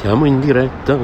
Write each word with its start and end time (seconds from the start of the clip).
Siamo 0.00 0.24
in 0.24 0.40
diretta. 0.40 0.96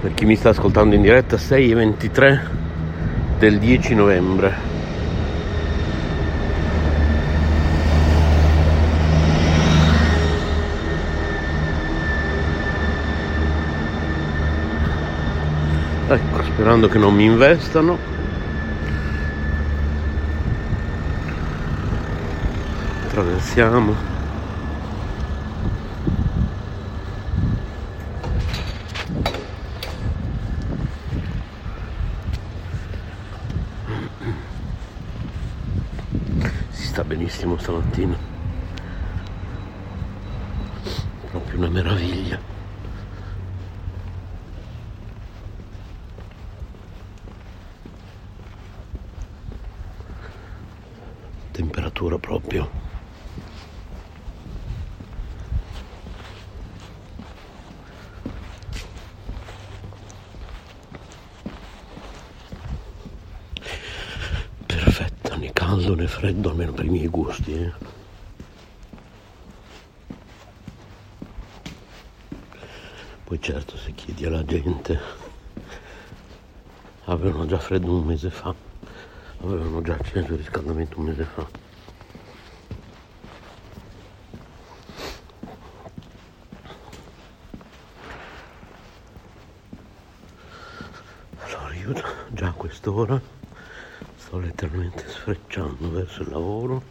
Per 0.00 0.14
chi 0.14 0.24
mi 0.24 0.34
sta 0.34 0.48
ascoltando 0.48 0.96
in 0.96 1.02
diretta 1.02 1.38
6 1.38 1.70
e 1.70 1.74
23 1.76 2.50
del 3.38 3.60
10 3.60 3.94
novembre. 3.94 4.52
Ecco, 16.08 16.42
sperando 16.42 16.88
che 16.88 16.98
non 16.98 17.14
mi 17.14 17.26
investano. 17.26 18.21
Attraversiamo. 23.42 23.94
Si 36.70 36.86
sta 36.86 37.02
benissimo 37.02 37.58
stamattina. 37.58 38.16
Proprio 41.30 41.58
una 41.58 41.68
meraviglia. 41.68 42.50
temperatura 51.50 52.18
proprio 52.18 52.82
né 65.90 66.06
freddo 66.06 66.48
almeno 66.48 66.72
per 66.72 66.84
i 66.84 66.88
miei 66.88 67.08
gusti 67.08 67.52
eh. 67.54 67.72
poi 73.24 73.40
certo 73.40 73.76
se 73.76 73.92
chiedi 73.92 74.24
alla 74.24 74.44
gente 74.44 74.98
avevano 77.06 77.46
già 77.46 77.58
freddo 77.58 77.96
un 77.96 78.04
mese 78.04 78.30
fa 78.30 78.54
avevano 79.40 79.82
già 79.82 79.94
acceso 79.94 80.32
il 80.32 80.38
riscaldamento 80.38 81.00
un 81.00 81.06
mese 81.06 81.24
fa 81.24 81.46
allora 91.40 91.74
io 91.74 91.92
già 92.30 92.46
a 92.46 92.52
quest'ora 92.52 93.31
de 96.02 96.08
su 96.08 96.24
labor. 96.24 96.82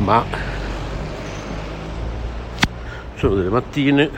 Ma 0.00 0.24
sono 3.14 3.34
delle 3.34 3.50
mattine 3.50 4.10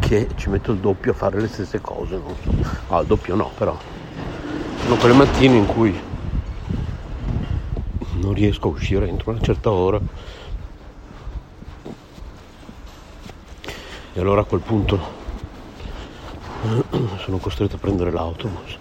che 0.00 0.28
ci 0.34 0.48
metto 0.48 0.72
il 0.72 0.78
doppio 0.78 1.12
a 1.12 1.14
fare 1.14 1.40
le 1.40 1.48
stesse 1.48 1.80
cose, 1.80 2.16
non 2.16 2.34
so. 2.42 2.50
Ah, 2.88 3.00
il 3.00 3.06
doppio 3.06 3.34
no, 3.36 3.50
però. 3.56 3.78
Sono 4.82 4.96
quelle 4.96 5.14
mattine 5.14 5.56
in 5.56 5.66
cui 5.66 5.98
non 8.20 8.34
riesco 8.34 8.68
a 8.68 8.72
uscire 8.72 9.08
entro 9.08 9.30
una 9.30 9.40
certa 9.40 9.70
ora 9.70 10.00
e 14.12 14.20
allora 14.20 14.42
a 14.42 14.44
quel 14.44 14.60
punto 14.60 14.98
sono 17.18 17.38
costretto 17.38 17.76
a 17.76 17.78
prendere 17.78 18.10
l'autobus 18.10 18.78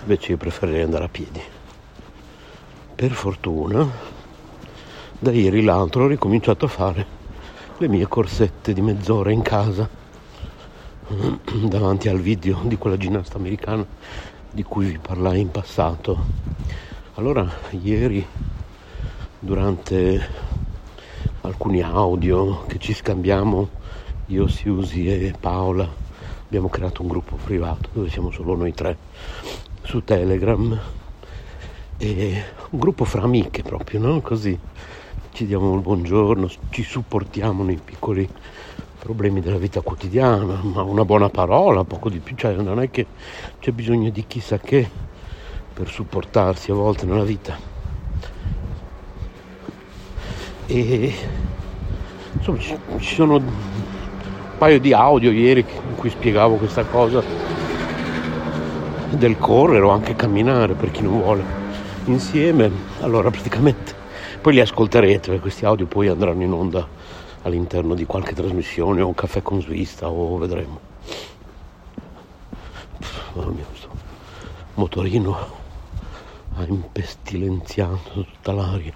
invece 0.00 0.30
io 0.30 0.36
preferirei 0.36 0.82
andare 0.82 1.04
a 1.04 1.08
piedi 1.08 1.42
per 2.96 3.12
fortuna 3.12 3.86
da 5.18 5.30
ieri 5.30 5.62
l'altro 5.62 6.04
ho 6.04 6.06
ricominciato 6.06 6.64
a 6.64 6.68
fare 6.68 7.06
le 7.76 7.88
mie 7.88 8.08
corsette 8.08 8.72
di 8.72 8.80
mezz'ora 8.80 9.30
in 9.30 9.42
casa 9.42 9.86
davanti 11.68 12.08
al 12.08 12.20
video 12.20 12.62
di 12.64 12.78
quella 12.78 12.96
ginnasta 12.96 13.36
americana 13.36 13.84
di 14.50 14.62
cui 14.62 14.86
vi 14.86 14.98
parlai 14.98 15.40
in 15.40 15.50
passato. 15.50 16.24
Allora 17.16 17.46
ieri 17.72 18.26
durante 19.38 20.26
alcuni 21.42 21.82
audio 21.82 22.64
che 22.64 22.78
ci 22.78 22.94
scambiamo 22.94 23.68
io, 24.28 24.48
Siusi 24.48 25.06
e 25.06 25.34
Paola 25.38 25.86
abbiamo 26.46 26.70
creato 26.70 27.02
un 27.02 27.08
gruppo 27.08 27.36
privato 27.36 27.90
dove 27.92 28.08
siamo 28.08 28.30
solo 28.30 28.56
noi 28.56 28.72
tre 28.72 28.96
su 29.82 30.02
Telegram 30.02 30.80
e 31.98 32.44
un 32.70 32.78
gruppo 32.78 33.04
fra 33.04 33.22
amiche 33.22 33.62
proprio, 33.62 34.00
no? 34.00 34.20
Così. 34.20 34.58
Ci 35.32 35.44
diamo 35.44 35.74
il 35.74 35.80
buongiorno, 35.80 36.50
ci 36.70 36.82
supportiamo 36.82 37.62
nei 37.62 37.78
piccoli 37.82 38.26
problemi 38.98 39.40
della 39.40 39.58
vita 39.58 39.82
quotidiana, 39.82 40.58
ma 40.62 40.82
una 40.82 41.04
buona 41.04 41.28
parola, 41.28 41.84
poco 41.84 42.08
di 42.08 42.20
più, 42.20 42.34
cioè 42.36 42.54
non 42.54 42.80
è 42.80 42.90
che 42.90 43.06
c'è 43.60 43.70
bisogno 43.70 44.08
di 44.08 44.24
chissà 44.26 44.58
che 44.58 44.88
per 45.74 45.90
supportarsi 45.90 46.70
a 46.70 46.74
volte 46.74 47.04
nella 47.04 47.22
vita. 47.22 47.58
E 50.66 51.14
insomma 52.32 52.58
ci, 52.58 52.76
ci 52.98 53.14
sono 53.14 53.36
un 53.36 53.52
paio 54.56 54.80
di 54.80 54.94
audio 54.94 55.30
ieri 55.30 55.60
in 55.60 55.96
cui 55.96 56.08
spiegavo 56.08 56.56
questa 56.56 56.84
cosa 56.84 57.22
del 59.10 59.36
correre 59.36 59.84
o 59.84 59.90
anche 59.90 60.16
camminare 60.16 60.72
per 60.72 60.90
chi 60.90 61.02
non 61.02 61.20
vuole 61.20 61.65
insieme 62.06 62.70
allora 63.00 63.30
praticamente. 63.30 63.94
Poi 64.40 64.52
li 64.54 64.60
ascolterete 64.60 65.28
perché 65.28 65.40
questi 65.40 65.64
audio 65.64 65.86
poi 65.86 66.08
andranno 66.08 66.42
in 66.42 66.52
onda 66.52 66.86
all'interno 67.42 67.94
di 67.94 68.04
qualche 68.04 68.34
trasmissione 68.34 69.00
o 69.00 69.06
un 69.06 69.14
caffè 69.14 69.42
con 69.42 69.60
svista 69.60 70.08
o 70.08 70.36
vedremo. 70.38 70.80
Oh 73.34 73.50
mio, 73.50 73.64
questo 73.64 73.88
motorino 74.74 75.36
ha 76.56 76.64
impestilenziato 76.64 78.24
tutta 78.24 78.52
l'aria. 78.52 78.94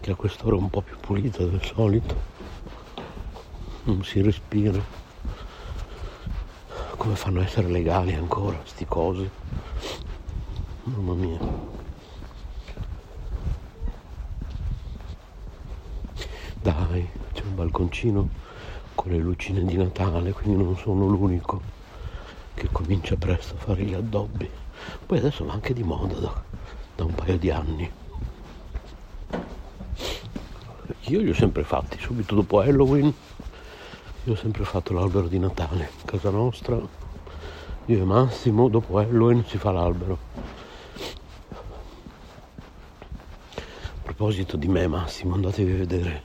Che 0.00 0.10
a 0.10 0.14
quest'ora 0.14 0.56
è 0.56 0.58
un 0.58 0.70
po' 0.70 0.82
più 0.82 0.96
pulita 0.98 1.44
del 1.44 1.62
solito. 1.64 2.32
Non 3.84 4.02
si 4.04 4.20
respira. 4.20 5.02
Come 6.96 7.16
fanno 7.16 7.40
a 7.40 7.44
essere 7.44 7.68
legali 7.68 8.14
ancora 8.14 8.58
sti 8.64 8.86
cosi 8.86 9.30
mamma 10.84 11.14
mia. 11.14 11.38
Dai 16.60 17.08
c'è 17.32 17.42
un 17.42 17.54
balconcino 17.54 18.28
con 18.94 19.10
le 19.10 19.18
lucine 19.18 19.64
di 19.64 19.76
Natale 19.76 20.32
quindi 20.32 20.62
non 20.62 20.76
sono 20.76 21.06
l'unico 21.06 21.60
che 22.54 22.68
comincia 22.70 23.16
presto 23.16 23.54
a 23.54 23.58
fare 23.58 23.82
gli 23.82 23.94
addobbi. 23.94 24.48
Poi 25.06 25.18
adesso 25.18 25.44
va 25.44 25.52
anche 25.54 25.72
di 25.72 25.82
moda 25.82 26.18
da, 26.18 26.42
da 26.96 27.04
un 27.04 27.14
paio 27.14 27.38
di 27.38 27.50
anni. 27.50 27.90
Io 31.08 31.20
li 31.20 31.28
ho 31.28 31.34
sempre 31.34 31.64
fatti, 31.64 31.98
subito 31.98 32.34
dopo 32.34 32.60
Halloween, 32.60 33.12
io 34.24 34.32
ho 34.32 34.36
sempre 34.36 34.64
fatto 34.64 34.94
l'albero 34.94 35.28
di 35.28 35.38
Natale, 35.38 35.90
casa 36.06 36.30
nostra, 36.30 36.80
io 37.86 38.00
e 38.00 38.04
Massimo, 38.04 38.68
dopo 38.68 38.96
Halloween 38.96 39.44
si 39.44 39.58
fa 39.58 39.70
l'albero. 39.70 40.33
Proposito 44.24 44.56
di 44.56 44.68
me 44.68 44.86
Massimo, 44.86 45.34
andatevi 45.34 45.72
a 45.72 45.76
vedere 45.76 46.22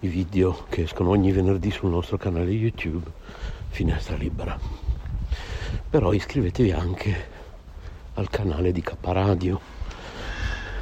i 0.00 0.08
video 0.08 0.64
che 0.70 0.84
escono 0.84 1.10
ogni 1.10 1.30
venerdì 1.30 1.70
sul 1.70 1.90
nostro 1.90 2.16
canale 2.16 2.50
YouTube, 2.50 3.04
Finestra 3.68 4.16
Libera. 4.16 4.58
Però 5.90 6.14
iscrivetevi 6.14 6.72
anche 6.72 7.28
al 8.14 8.30
canale 8.30 8.72
di 8.72 8.80
K 8.80 8.94
Radio, 9.02 9.60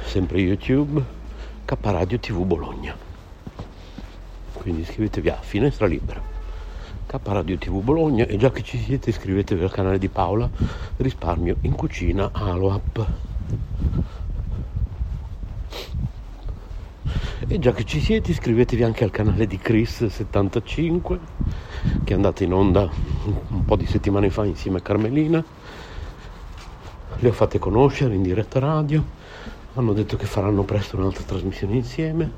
sempre 0.05 0.39
YouTube, 0.39 1.03
K 1.65 1.75
Radio 1.81 2.17
TV 2.17 2.45
Bologna. 2.45 2.95
Quindi 4.53 4.83
iscrivetevi 4.83 5.29
a 5.29 5.41
Finestra 5.41 5.85
Libera, 5.85 6.21
K 7.07 7.19
Radio 7.23 7.57
TV 7.57 7.81
Bologna 7.81 8.25
e 8.25 8.37
già 8.37 8.51
che 8.51 8.63
ci 8.63 8.77
siete 8.77 9.09
iscrivetevi 9.09 9.63
al 9.63 9.71
canale 9.71 9.99
di 9.99 10.07
Paola 10.07 10.49
Risparmio 10.95 11.57
in 11.63 11.75
Cucina 11.75 12.29
Aloap. 12.31 13.05
E 17.49 17.59
già 17.59 17.71
che 17.71 17.85
ci 17.85 18.01
siete 18.01 18.31
iscrivetevi 18.31 18.83
anche 18.83 19.05
al 19.05 19.09
canale 19.09 19.47
di 19.47 19.57
Chris75 19.63 21.17
che 22.03 22.11
è 22.11 22.15
andata 22.15 22.43
in 22.43 22.51
onda 22.51 22.89
un 23.47 23.63
po' 23.63 23.77
di 23.77 23.85
settimane 23.85 24.29
fa 24.29 24.43
insieme 24.43 24.79
a 24.79 24.81
Carmelina. 24.81 25.41
Le 27.19 27.29
ho 27.29 27.31
fatte 27.31 27.57
conoscere 27.57 28.15
in 28.15 28.21
diretta 28.21 28.59
radio, 28.59 29.01
hanno 29.75 29.93
detto 29.93 30.17
che 30.17 30.25
faranno 30.25 30.63
presto 30.63 30.97
un'altra 30.97 31.23
trasmissione 31.23 31.75
insieme. 31.75 32.31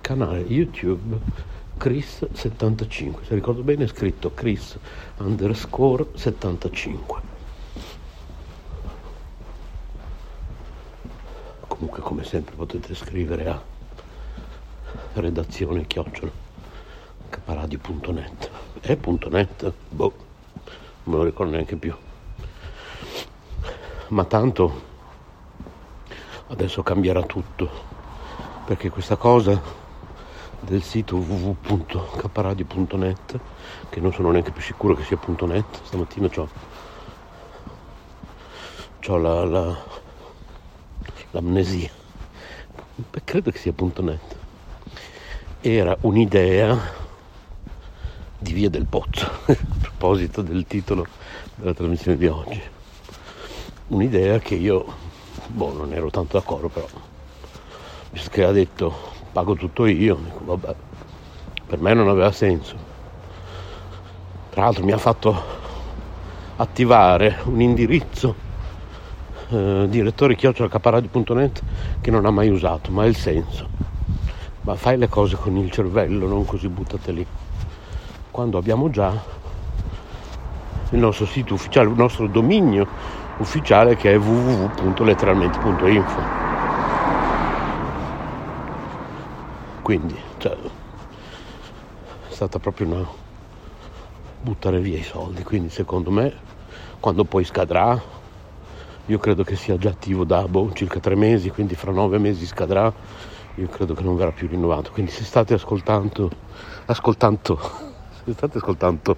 Canale 0.00 0.40
YouTube 0.40 1.18
Chris75, 1.76 3.24
se 3.24 3.34
ricordo 3.34 3.62
bene 3.62 3.84
è 3.84 3.88
scritto 3.88 4.32
Chris 4.34 4.78
underscore 5.18 6.06
75. 6.14 7.33
Comunque 11.94 12.02
come 12.02 12.24
sempre 12.24 12.56
potete 12.56 12.92
scrivere 12.94 13.48
a 13.48 13.62
redazione 15.14 15.86
chiocciola 15.86 16.30
caparadio.net 17.28 18.50
è 18.80 18.98
.net? 19.30 19.72
boh 19.90 20.12
non 21.04 21.14
me 21.14 21.16
lo 21.16 21.22
ricordo 21.22 21.52
neanche 21.52 21.76
più 21.76 21.94
ma 24.08 24.24
tanto 24.24 24.82
adesso 26.48 26.82
cambierà 26.82 27.22
tutto 27.22 27.70
perché 28.64 28.90
questa 28.90 29.14
cosa 29.16 29.62
del 30.60 30.82
sito 30.82 31.14
www.caparadio.net 31.16 33.38
che 33.88 34.00
non 34.00 34.12
sono 34.12 34.32
neanche 34.32 34.50
più 34.50 34.62
sicuro 34.62 34.96
che 34.96 35.04
sia 35.04 35.16
.net 35.46 35.80
stamattina 35.84 36.28
ho 39.06 39.18
la, 39.18 39.44
la 39.44 40.02
l'amnesia, 41.34 41.90
credo 43.24 43.50
che 43.50 43.58
sia 43.58 43.74
.net, 43.76 44.36
era 45.60 45.96
un'idea 46.02 46.78
di 48.38 48.52
Via 48.52 48.70
del 48.70 48.86
Pozzo, 48.86 49.26
a 49.46 49.56
proposito 49.80 50.42
del 50.42 50.64
titolo 50.66 51.04
della 51.56 51.74
trasmissione 51.74 52.16
di 52.16 52.26
oggi. 52.28 52.62
Un'idea 53.88 54.38
che 54.38 54.54
io, 54.54 54.84
boh, 55.48 55.72
non 55.72 55.92
ero 55.92 56.08
tanto 56.08 56.38
d'accordo, 56.38 56.68
però, 56.68 56.86
visto 58.10 58.30
che 58.30 58.44
ha 58.44 58.52
detto 58.52 58.94
pago 59.32 59.56
tutto 59.56 59.86
io, 59.86 60.14
dico, 60.14 60.44
vabbè, 60.44 60.74
per 61.66 61.80
me 61.80 61.94
non 61.94 62.08
aveva 62.08 62.30
senso. 62.30 62.76
Tra 64.50 64.62
l'altro 64.62 64.84
mi 64.84 64.92
ha 64.92 64.98
fatto 64.98 65.42
attivare 66.56 67.38
un 67.46 67.60
indirizzo 67.60 68.43
eh, 69.54 69.86
direttore 69.88 70.34
chiocciolacaparadio.net 70.34 71.62
che 72.00 72.10
non 72.10 72.26
ha 72.26 72.30
mai 72.30 72.48
usato, 72.48 72.90
ma 72.90 73.04
è 73.04 73.06
il 73.06 73.16
senso. 73.16 73.68
Ma 74.62 74.74
fai 74.74 74.98
le 74.98 75.08
cose 75.08 75.36
con 75.36 75.56
il 75.56 75.70
cervello, 75.70 76.26
non 76.26 76.44
così 76.44 76.68
buttate 76.68 77.12
lì. 77.12 77.24
Quando 78.30 78.58
abbiamo 78.58 78.90
già 78.90 79.12
il 80.90 80.98
nostro 80.98 81.26
sito 81.26 81.54
ufficiale, 81.54 81.88
il 81.88 81.96
nostro 81.96 82.26
dominio 82.26 82.86
ufficiale 83.38 83.96
che 83.96 84.12
è 84.12 84.18
www.letteralmente.info. 84.18 86.42
Quindi, 89.82 90.16
cioè, 90.38 90.52
è 90.52 92.32
stata 92.32 92.58
proprio 92.58 92.86
una 92.86 93.06
buttare 94.40 94.80
via 94.80 94.98
i 94.98 95.02
soldi. 95.02 95.42
Quindi 95.42 95.68
secondo 95.68 96.10
me 96.10 96.32
quando 97.00 97.24
poi 97.24 97.44
scadrà 97.44 98.13
io 99.06 99.18
credo 99.18 99.44
che 99.44 99.54
sia 99.56 99.76
già 99.76 99.90
attivo 99.90 100.24
da 100.24 100.48
boh, 100.48 100.72
circa 100.72 100.98
tre 100.98 101.14
mesi, 101.14 101.50
quindi 101.50 101.74
fra 101.74 101.92
nove 101.92 102.16
mesi 102.18 102.46
scadrà, 102.46 102.90
io 103.56 103.68
credo 103.68 103.92
che 103.92 104.02
non 104.02 104.16
verrà 104.16 104.32
più 104.32 104.48
rinnovato. 104.48 104.90
Quindi 104.92 105.10
se 105.10 105.24
state 105.24 105.52
ascoltando, 105.52 106.30
ascoltando, 106.86 107.60
se 108.24 108.32
state 108.32 108.56
ascoltando, 108.56 109.16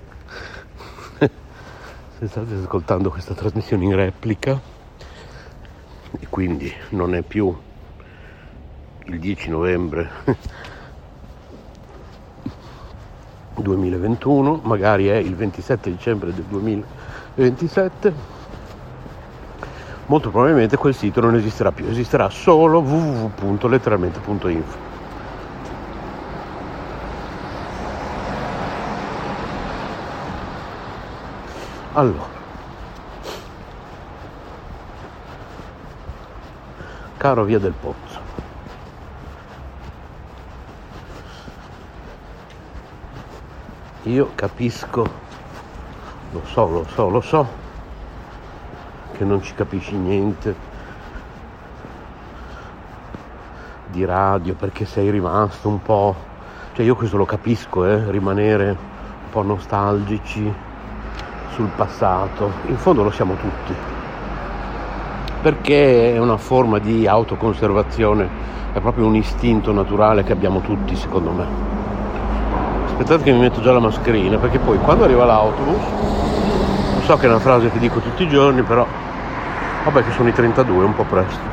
se 1.19 2.27
state 2.27 2.55
ascoltando 2.55 3.11
questa 3.11 3.35
trasmissione 3.35 3.85
in 3.85 3.95
replica, 3.95 4.61
e 6.19 6.27
quindi 6.29 6.73
non 6.91 7.15
è 7.15 7.23
più 7.23 7.57
il 9.05 9.21
10 9.21 9.51
novembre 9.51 10.11
2021, 13.55 14.63
magari 14.65 15.07
è 15.07 15.15
il 15.15 15.37
27 15.37 15.91
dicembre 15.91 16.35
del 16.35 16.45
2027 16.45 18.35
molto 20.07 20.31
probabilmente 20.31 20.77
quel 20.77 20.95
sito 20.95 21.21
non 21.21 21.35
esisterà 21.35 21.73
più, 21.73 21.87
esisterà 21.89 22.31
solo 22.31 22.79
www.letteralmente.info. 22.81 24.95
Allora, 31.93 32.35
caro 37.17 37.45
via 37.45 37.59
del 37.59 37.73
pozzo, 37.73 38.21
io 44.03 44.31
capisco, 44.35 45.09
lo 46.33 46.45
so, 46.45 46.69
lo 46.69 46.85
so, 46.85 47.09
lo 47.09 47.23
so, 47.23 47.65
che 49.17 49.25
non 49.25 49.43
ci 49.43 49.55
capisci 49.55 49.95
niente 49.97 50.55
di 53.87 54.05
radio 54.05 54.55
perché 54.55 54.85
sei 54.85 55.11
rimasto 55.11 55.69
un 55.69 55.81
po', 55.81 56.15
cioè 56.75 56.85
io 56.85 56.95
questo 56.95 57.17
lo 57.17 57.25
capisco, 57.25 57.87
eh, 57.87 58.11
rimanere 58.11 58.69
un 58.69 59.31
po' 59.31 59.43
nostalgici 59.43 60.53
sul 61.53 61.69
passato, 61.75 62.53
in 62.67 62.77
fondo 62.77 63.03
lo 63.03 63.11
siamo 63.11 63.35
tutti, 63.37 63.75
perché 65.41 66.15
è 66.15 66.19
una 66.19 66.37
forma 66.37 66.79
di 66.79 67.07
autoconservazione, 67.07 68.29
è 68.75 68.81
proprio 68.81 69.07
un 69.07 69.17
istinto 69.17 69.73
naturale 69.73 70.25
che 70.25 70.33
abbiamo 70.33 70.61
tutti 70.61 70.95
secondo 70.95 71.31
me. 71.31 71.47
Aspettate 72.85 73.23
che 73.23 73.33
mi 73.33 73.39
metto 73.39 73.63
già 73.63 73.73
la 73.73 73.79
mascherina 73.79 74.37
perché 74.37 74.59
poi 74.59 74.79
quando 74.79 75.05
arriva 75.05 75.25
l'autobus, 75.25 75.83
so 77.05 77.17
che 77.17 77.27
è 77.27 77.29
una 77.29 77.39
frase 77.39 77.71
che 77.71 77.79
dico 77.79 78.01
tutti 78.01 78.25
i 78.25 78.29
giorni, 78.29 78.63
però 78.63 78.87
Vabbè 79.87 80.03
che 80.03 80.11
sono 80.11 80.29
i 80.29 80.33
32, 80.33 80.85
un 80.85 80.95
po' 80.95 81.05
presto. 81.05 81.49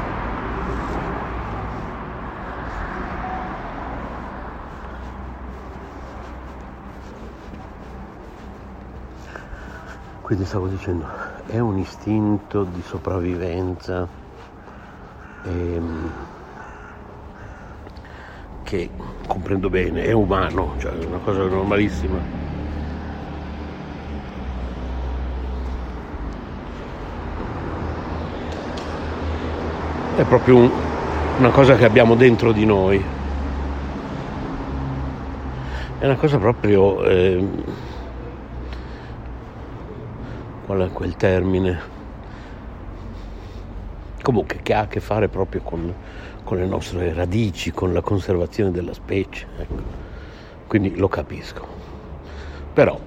Quindi 10.20 10.46
stavo 10.46 10.68
dicendo, 10.68 11.08
è 11.46 11.60
un 11.60 11.78
istinto 11.78 12.64
di 12.64 12.82
sopravvivenza 12.82 14.10
ehm, 15.44 16.12
che 18.64 18.90
comprendo 19.28 19.70
bene, 19.70 20.06
è 20.06 20.12
umano, 20.12 20.74
cioè 20.80 20.94
è 20.94 21.06
una 21.06 21.20
cosa 21.20 21.44
normalissima 21.44 22.20
è 30.24 30.26
proprio 30.26 30.56
un, 30.56 30.72
una 31.38 31.50
cosa 31.50 31.76
che 31.76 31.84
abbiamo 31.86 32.16
dentro 32.16 32.52
di 32.52 32.66
noi. 32.66 33.04
È 36.00 36.06
una 36.06 36.16
cosa 36.16 36.38
proprio... 36.38 37.04
Eh, 37.04 37.46
qual 40.66 40.80
è 40.80 40.92
quel 40.92 41.16
termine? 41.18 41.92
Comunque 44.22 44.60
che 44.64 44.74
ha 44.74 44.82
a 44.82 44.88
che 44.88 45.02
fare 45.02 45.28
proprio 45.28 45.62
con, 45.62 45.94
con 46.44 46.58
le 46.58 46.66
nostre 46.66 47.14
radici, 47.14 47.72
con 47.72 47.92
la 47.92 48.02
conservazione 48.02 48.72
della 48.72 48.94
specie. 48.94 49.46
Ecco. 49.58 50.02
Quindi 50.68 50.96
lo 50.96 51.10
capisco. 51.10 51.68
Però 52.74 52.98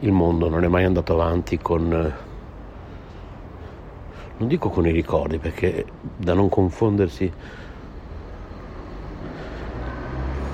il 0.00 0.12
mondo 0.12 0.48
non 0.48 0.64
è 0.64 0.68
mai 0.68 0.84
andato 0.84 1.12
avanti 1.12 1.58
con 1.58 2.28
non 4.40 4.48
dico 4.48 4.70
con 4.70 4.86
i 4.86 4.90
ricordi 4.90 5.36
perché 5.36 5.84
da 6.16 6.32
non 6.32 6.48
confondersi 6.48 7.30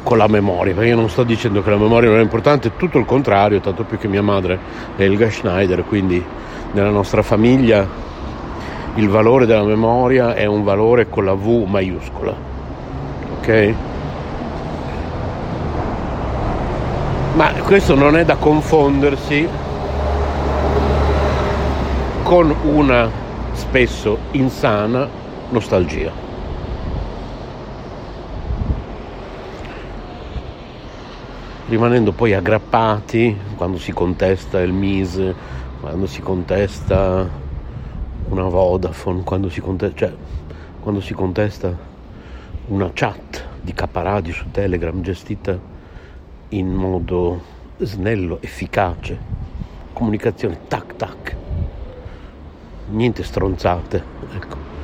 con 0.02 0.19
la 0.19 0.26
memoria, 0.26 0.75
perché 0.75 0.88
io 0.88 0.97
non 0.97 1.09
sto 1.09 1.23
dicendo 1.23 1.62
che 1.62 1.71
la 1.71 1.76
memoria 1.76 2.11
non 2.11 2.19
è 2.19 2.23
importante, 2.23 2.76
tutto 2.76 2.99
il 2.99 3.05
contrario, 3.05 3.61
tanto 3.61 3.85
più 3.85 3.97
che 3.97 4.09
mia 4.09 4.23
madre 4.23 4.59
è 4.97 5.02
Elga 5.02 5.31
Schneider, 5.31 5.85
quindi 5.85 6.23
nella 6.73 6.90
nostra 6.90 7.23
famiglia 7.23 7.88
il 8.95 9.09
valore 9.09 9.47
della 9.47 9.64
memoria 9.64 10.35
è 10.35 10.47
un 10.47 10.64
valore 10.64 11.09
con 11.09 11.25
la 11.25 11.35
V 11.35 11.64
maiuscola. 11.69 12.35
Ok? 13.38 13.75
Ma 17.35 17.52
questo 17.62 17.95
non 17.95 18.16
è 18.16 18.25
da 18.25 18.35
confondersi 18.35 19.49
con 22.25 22.52
una 22.64 23.25
spesso 23.57 24.19
insana 24.33 25.09
nostalgia. 25.49 26.13
Rimanendo 31.69 32.13
poi 32.13 32.35
aggrappati 32.35 33.37
quando 33.57 33.79
si 33.79 33.93
contesta 33.93 34.61
il 34.61 34.73
Mise, 34.73 35.35
quando 35.81 36.07
si 36.07 36.21
contesta 36.21 37.29
una 38.29 38.43
Vodafone, 38.43 39.23
quando 39.25 39.49
si 39.49 39.61
contesta, 39.61 39.97
cioè, 39.97 40.15
quando 40.81 41.01
si 41.01 41.15
contesta 41.15 41.75
una 42.69 42.91
chat 42.93 43.45
di 43.63 43.73
caparadio 43.73 44.33
su 44.33 44.51
Telegram 44.51 45.01
gestita 45.01 45.59
in 46.51 46.73
modo 46.73 47.41
snello, 47.79 48.39
efficace, 48.43 49.19
comunicazione 49.93 50.61
tac 50.69 50.97
tac, 50.97 51.37
niente 52.90 53.23
stronzate, 53.23 54.02
ecco. 54.35 54.75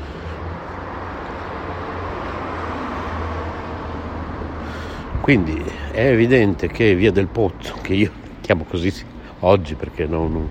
Quindi 5.21 5.63
è 5.93 6.07
evidente 6.09 6.67
che 6.67 6.97
Via 6.97 7.13
del 7.13 7.29
Pozzo, 7.29 7.77
che 7.81 7.95
io 7.95 8.11
chiamo 8.43 8.65
così 8.65 8.93
oggi 9.41 9.75
perché 9.75 10.07
non, 10.07 10.33
non, 10.33 10.49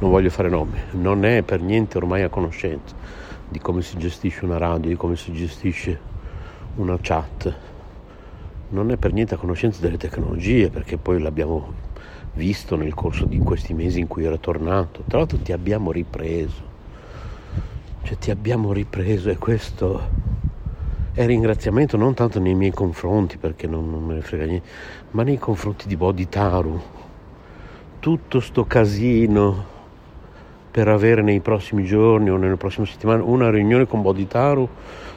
non 0.00 0.10
voglio 0.10 0.30
fare 0.30 0.48
nomi, 0.48 0.78
non 0.92 1.24
è 1.24 1.42
per 1.42 1.60
niente 1.60 1.98
ormai 1.98 2.22
a 2.22 2.28
conoscenza 2.28 2.94
di 3.48 3.58
come 3.60 3.82
si 3.82 3.96
gestisce 3.96 4.44
una 4.44 4.58
radio, 4.58 4.90
di 4.90 4.96
come 4.96 5.16
si 5.16 5.32
gestisce 5.32 5.98
una 6.76 6.98
chat, 7.00 7.54
non 8.70 8.90
è 8.90 8.96
per 8.96 9.12
niente 9.12 9.34
a 9.34 9.38
conoscenza 9.38 9.80
delle 9.80 9.96
tecnologie 9.96 10.68
perché 10.68 10.98
poi 10.98 11.20
l'abbiamo 11.20 11.72
visto 12.34 12.76
nel 12.76 12.94
corso 12.94 13.24
di 13.24 13.38
questi 13.38 13.72
mesi 13.72 14.00
in 14.00 14.06
cui 14.06 14.24
era 14.24 14.36
tornato, 14.36 15.02
tra 15.06 15.18
l'altro 15.18 15.38
ti 15.38 15.52
abbiamo 15.52 15.90
ripreso, 15.90 16.67
cioè 18.08 18.16
ti 18.16 18.30
abbiamo 18.30 18.72
ripreso 18.72 19.28
e 19.28 19.36
questo 19.36 20.00
è 21.12 21.26
ringraziamento 21.26 21.98
non 21.98 22.14
tanto 22.14 22.40
nei 22.40 22.54
miei 22.54 22.70
confronti 22.70 23.36
perché 23.36 23.66
non, 23.66 23.90
non 23.90 24.02
me 24.02 24.14
ne 24.14 24.22
frega 24.22 24.46
niente, 24.46 24.66
ma 25.10 25.22
nei 25.24 25.36
confronti 25.36 25.86
di 25.86 25.94
Boditaru. 25.94 26.80
Tutto 28.00 28.40
sto 28.40 28.64
casino 28.64 29.76
per 30.70 30.88
avere 30.88 31.20
nei 31.20 31.40
prossimi 31.40 31.84
giorni 31.84 32.30
o 32.30 32.38
nelle 32.38 32.56
prossime 32.56 32.86
settimane 32.86 33.20
una 33.20 33.50
riunione 33.50 33.86
con 33.86 34.00
Boditaru 34.00 34.66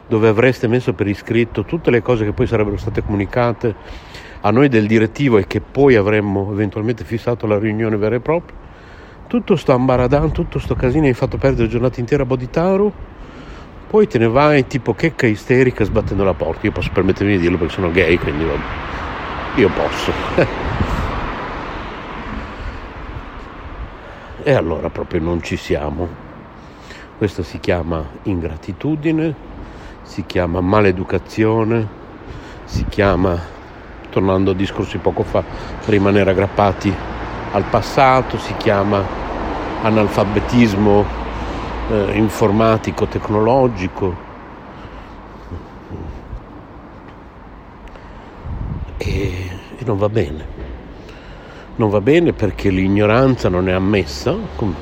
dove 0.06 0.28
avreste 0.28 0.68
messo 0.68 0.92
per 0.92 1.08
iscritto 1.08 1.64
tutte 1.64 1.92
le 1.92 2.02
cose 2.02 2.26
che 2.26 2.34
poi 2.34 2.46
sarebbero 2.46 2.76
state 2.76 3.02
comunicate 3.04 3.74
a 4.42 4.52
noi 4.52 4.68
del 4.68 4.86
direttivo 4.86 5.38
e 5.38 5.48
che 5.48 5.62
poi 5.62 5.96
avremmo 5.96 6.52
eventualmente 6.52 7.06
fissato 7.06 7.48
la 7.48 7.58
riunione 7.58 7.96
vera 7.96 8.16
e 8.16 8.20
propria. 8.20 8.61
Tutto 9.32 9.56
sto 9.56 9.72
ambaradan, 9.72 10.34
tutto 10.34 10.60
sto 10.60 10.76
casino 10.76 11.06
hai 11.06 11.14
fatto 11.14 11.38
perdere 11.38 11.70
giornata 11.70 12.02
intera 12.02 12.24
a 12.24 12.26
Boditaru 12.26 12.92
poi 13.88 14.06
te 14.06 14.18
ne 14.18 14.28
vai 14.28 14.68
tipo 14.68 14.94
checca 14.94 15.26
isterica 15.26 15.86
sbattendo 15.86 16.26
la 16.26 16.34
porta. 16.34 16.66
Io 16.66 16.74
posso 16.74 16.90
permettermi 16.92 17.38
di 17.38 17.40
dirlo 17.40 17.58
perché 17.58 17.74
sono 17.74 17.92
gay, 17.92 18.18
quindi 18.18 18.44
vabbè. 18.44 18.60
io 19.56 19.70
posso. 19.70 20.12
e 24.44 24.54
allora 24.54 24.90
proprio 24.90 25.22
non 25.22 25.42
ci 25.42 25.56
siamo. 25.56 26.10
Questo 27.18 27.42
si 27.42 27.62
chiama 27.62 28.06
ingratitudine, 28.24 29.34
si 30.02 30.26
chiama 30.26 30.60
maleducazione, 30.60 31.88
si 32.66 32.84
chiama, 32.90 33.40
tornando 34.10 34.52
a 34.52 34.56
discorsi 34.56 34.98
poco 34.98 35.24
fa, 35.24 35.42
rimanere 35.86 36.32
aggrappati 36.32 37.21
al 37.52 37.64
passato, 37.64 38.38
si 38.38 38.56
chiama 38.58 39.04
analfabetismo 39.82 41.06
eh, 41.90 42.12
informatico, 42.18 43.06
tecnologico. 43.08 44.30
E, 48.98 49.50
e 49.78 49.84
non 49.86 49.98
va 49.98 50.10
bene. 50.10 50.60
Non 51.76 51.90
va 51.90 52.02
bene 52.02 52.34
perché 52.34 52.70
l'ignoranza 52.70 53.50
non 53.50 53.68
è 53.68 53.72
ammessa, 53.72 54.36
come, 54.56 54.76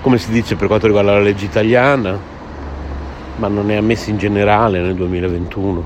come 0.00 0.18
si 0.18 0.30
dice 0.30 0.56
per 0.56 0.68
quanto 0.68 0.86
riguarda 0.86 1.12
la 1.12 1.20
legge 1.20 1.44
italiana, 1.44 2.16
ma 3.36 3.48
non 3.48 3.70
è 3.70 3.76
ammessa 3.76 4.10
in 4.10 4.18
generale 4.18 4.80
nel 4.80 4.94
2021, 4.94 5.84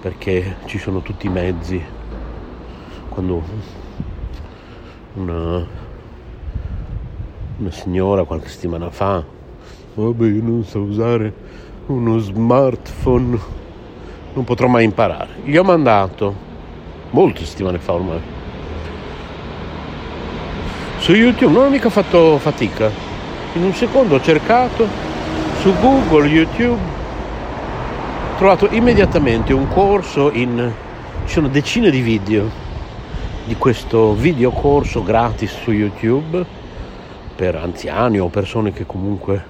perché 0.00 0.56
ci 0.66 0.78
sono 0.78 1.00
tutti 1.00 1.26
i 1.26 1.30
mezzi. 1.30 1.82
Quando 3.08 3.42
una, 5.14 5.66
una 7.58 7.70
signora 7.70 8.24
qualche 8.24 8.48
settimana 8.48 8.90
fa. 8.90 9.22
Vabbè 9.94 10.26
io 10.26 10.42
non 10.42 10.64
so 10.64 10.80
usare 10.80 11.32
uno 11.86 12.18
smartphone, 12.18 13.38
non 14.34 14.44
potrò 14.44 14.68
mai 14.68 14.84
imparare. 14.84 15.28
Gli 15.44 15.56
ho 15.56 15.64
mandato, 15.64 16.34
molte 17.10 17.44
settimane 17.44 17.78
fa 17.78 17.92
ormai, 17.92 18.20
su 20.98 21.12
YouTube, 21.12 21.52
non 21.52 21.66
ho 21.66 21.70
mica 21.70 21.90
fatto 21.90 22.38
fatica, 22.38 22.90
in 23.54 23.64
un 23.64 23.72
secondo 23.72 24.16
ho 24.16 24.20
cercato 24.20 24.86
su 25.60 25.74
Google, 25.80 26.28
YouTube, 26.28 26.80
ho 28.32 28.36
trovato 28.36 28.68
immediatamente 28.70 29.52
un 29.52 29.66
corso 29.68 30.30
in... 30.30 30.72
ci 31.24 31.32
sono 31.32 31.48
decine 31.48 31.90
di 31.90 32.00
video 32.00 32.68
di 33.50 33.56
questo 33.56 34.14
video 34.14 34.52
corso 34.52 35.02
gratis 35.02 35.50
su 35.62 35.72
YouTube 35.72 36.46
per 37.34 37.56
anziani 37.56 38.20
o 38.20 38.28
persone 38.28 38.70
che 38.70 38.86
comunque 38.86 39.44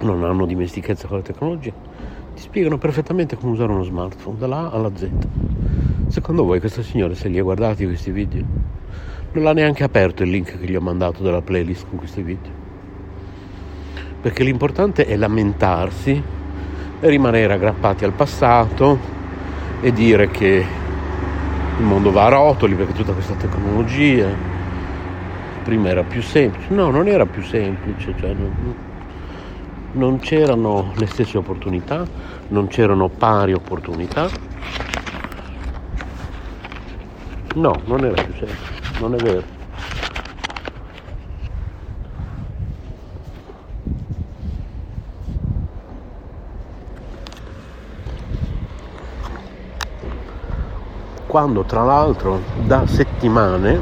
non 0.00 0.24
hanno 0.24 0.46
dimestichezza 0.46 1.06
con 1.06 1.18
la 1.18 1.22
tecnologia, 1.22 1.70
ti 2.34 2.40
spiegano 2.40 2.78
perfettamente 2.78 3.36
come 3.36 3.52
usare 3.52 3.72
uno 3.72 3.82
smartphone, 3.82 4.38
dalla 4.38 4.56
A 4.56 4.70
alla 4.70 4.90
Z. 4.94 5.10
Secondo 6.06 6.44
voi 6.44 6.60
questa 6.60 6.80
signora 6.80 7.14
se 7.14 7.28
li 7.28 7.38
ha 7.38 7.42
guardati 7.42 7.84
questi 7.84 8.10
video? 8.10 8.42
Non 9.32 9.44
l'ha 9.44 9.52
neanche 9.52 9.84
aperto 9.84 10.22
il 10.22 10.30
link 10.30 10.58
che 10.58 10.64
gli 10.64 10.74
ho 10.74 10.80
mandato 10.80 11.22
della 11.22 11.42
playlist 11.42 11.86
con 11.90 11.98
questi 11.98 12.22
video. 12.22 12.52
Perché 14.22 14.44
l'importante 14.44 15.04
è 15.04 15.14
lamentarsi 15.14 16.22
e 17.00 17.08
rimanere 17.10 17.52
aggrappati 17.52 18.06
al 18.06 18.12
passato 18.12 18.98
e 19.82 19.92
dire 19.92 20.30
che 20.30 20.79
il 21.80 21.86
mondo 21.86 22.12
va 22.12 22.26
a 22.26 22.28
rotoli 22.28 22.74
perché 22.74 22.92
tutta 22.92 23.12
questa 23.12 23.32
tecnologia 23.32 24.28
prima 25.64 25.88
era 25.88 26.02
più 26.02 26.20
semplice. 26.20 26.72
No, 26.74 26.90
non 26.90 27.08
era 27.08 27.24
più 27.24 27.42
semplice, 27.42 28.14
cioè 28.18 28.34
non, 28.34 28.74
non 29.92 30.18
c'erano 30.18 30.92
le 30.96 31.06
stesse 31.06 31.38
opportunità, 31.38 32.06
non 32.48 32.66
c'erano 32.68 33.08
pari 33.08 33.54
opportunità. 33.54 34.28
No, 37.54 37.80
non 37.86 38.04
era 38.04 38.22
più 38.22 38.34
semplice, 38.34 39.00
non 39.00 39.14
è 39.14 39.16
vero. 39.16 39.59
Quando 51.30 51.62
tra 51.62 51.84
l'altro 51.84 52.40
da 52.56 52.88
settimane 52.88 53.80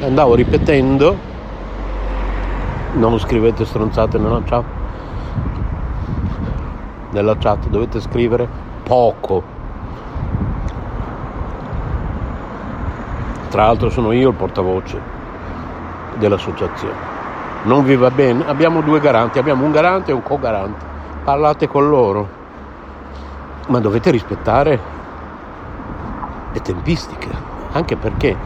andavo 0.00 0.36
ripetendo 0.36 1.18
non 2.92 3.18
scrivete 3.18 3.64
stronzate 3.64 4.16
nella 4.16 4.40
chat 4.44 4.64
nella 7.10 7.36
chat 7.36 7.66
dovete 7.66 8.00
scrivere 8.00 8.48
poco. 8.84 9.42
Tra 13.48 13.64
l'altro 13.64 13.90
sono 13.90 14.12
io 14.12 14.28
il 14.28 14.36
portavoce 14.36 15.00
dell'associazione. 16.14 16.94
Non 17.64 17.82
vi 17.82 17.96
va 17.96 18.12
bene? 18.12 18.46
Abbiamo 18.46 18.82
due 18.82 19.00
garanti, 19.00 19.40
abbiamo 19.40 19.64
un 19.64 19.72
garante 19.72 20.12
e 20.12 20.14
un 20.14 20.22
co-garante. 20.22 20.84
Parlate 21.24 21.66
con 21.66 21.88
loro, 21.88 22.28
ma 23.66 23.80
dovete 23.80 24.12
rispettare 24.12 24.98
le 26.52 26.60
tempistiche, 26.60 27.28
anche 27.72 27.96
perché 27.96 28.36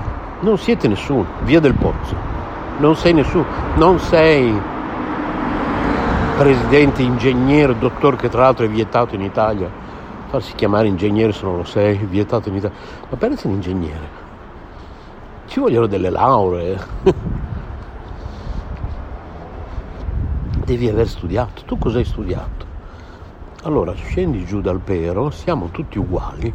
non 0.40 0.58
siete 0.58 0.88
nessuno, 0.88 1.26
via 1.42 1.61
del 1.61 1.75
pozzo, 1.75 2.16
non 2.78 2.96
sei 2.96 3.12
nessuno, 3.14 3.44
non 3.76 3.99
sei 3.99 4.73
presidente, 6.37 7.02
ingegnere, 7.02 7.78
dottore 7.78 8.16
che 8.16 8.28
tra 8.28 8.42
l'altro 8.42 8.64
è 8.64 8.68
vietato 8.68 9.14
in 9.14 9.23
Italia, 9.23 9.70
farsi 10.26 10.54
chiamare 10.54 10.88
ingegnere 10.88 11.32
se 11.32 11.44
non 11.44 11.56
lo 11.56 11.64
sei, 11.64 11.96
vietato 11.96 12.49
in 12.49 12.56
Italia, 12.56 12.76
ma 13.08 13.16
per 13.16 13.32
essere 13.32 13.54
ingegnere. 13.54 14.23
Ci 15.46 15.61
vogliono 15.61 15.87
delle 15.87 16.11
lauree, 16.11 16.78
devi 20.64 20.88
aver 20.88 21.06
studiato. 21.06 21.62
Tu 21.64 21.78
cosa 21.78 21.99
hai 21.99 22.04
studiato? 22.04 22.73
Allora 23.62 23.94
scendi 23.94 24.44
giù 24.44 24.61
dal 24.61 24.80
pero, 24.80 25.30
siamo 25.30 25.68
tutti 25.70 25.99
uguali, 25.99 26.52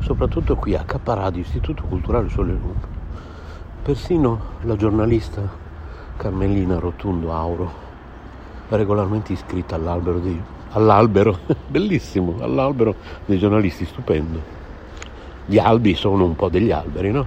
soprattutto 0.00 0.56
qui 0.56 0.74
a 0.74 0.82
Caparadio, 0.82 1.42
Istituto 1.42 1.84
Culturale 1.84 2.28
Sole 2.28 2.52
Luna. 2.52 2.98
Persino 3.82 4.40
la 4.62 4.76
giornalista 4.76 5.42
Carmelina 6.16 6.78
Rotundo 6.78 7.32
Auro, 7.32 7.72
regolarmente 8.68 9.32
iscritta 9.32 9.76
all'albero, 9.76 10.18
di, 10.18 10.38
all'albero 10.70 11.38
bellissimo, 11.66 12.36
all'albero 12.40 12.94
dei 13.24 13.38
giornalisti, 13.38 13.84
stupendo. 13.86 14.58
Gli 15.46 15.58
albi 15.58 15.94
sono 15.94 16.24
un 16.24 16.36
po' 16.36 16.48
degli 16.48 16.70
alberi, 16.70 17.10
no? 17.10 17.26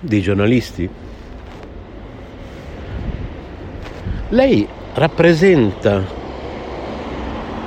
Dei 0.00 0.20
giornalisti. 0.20 0.88
Lei 4.28 4.68
rappresenta 4.94 6.04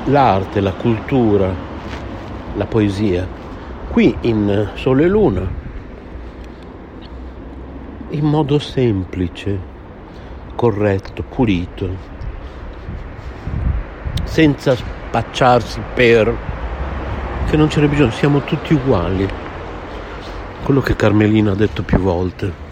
l'arte, 0.05 0.60
la 0.62 0.74
cultura, 0.74 1.53
la 2.55 2.65
poesia 2.65 3.27
qui 3.89 4.15
in 4.22 4.72
Sole 4.75 5.03
e 5.03 5.08
Luna 5.08 5.60
in 8.10 8.25
modo 8.25 8.60
semplice, 8.60 9.58
corretto, 10.55 11.24
pulito, 11.24 11.89
senza 14.24 14.75
spacciarsi 14.75 15.81
per 15.93 16.36
che 17.50 17.58
non 17.58 17.70
ce 17.70 17.81
n'è 17.81 17.88
bisogno, 17.88 18.12
siamo 18.12 18.41
tutti 18.41 18.74
uguali. 18.74 19.27
Quello 20.63 20.81
che 20.81 20.96
Carmelina 20.96 21.51
ha 21.51 21.55
detto 21.55 21.84
più 21.84 21.98
volte 21.98 22.71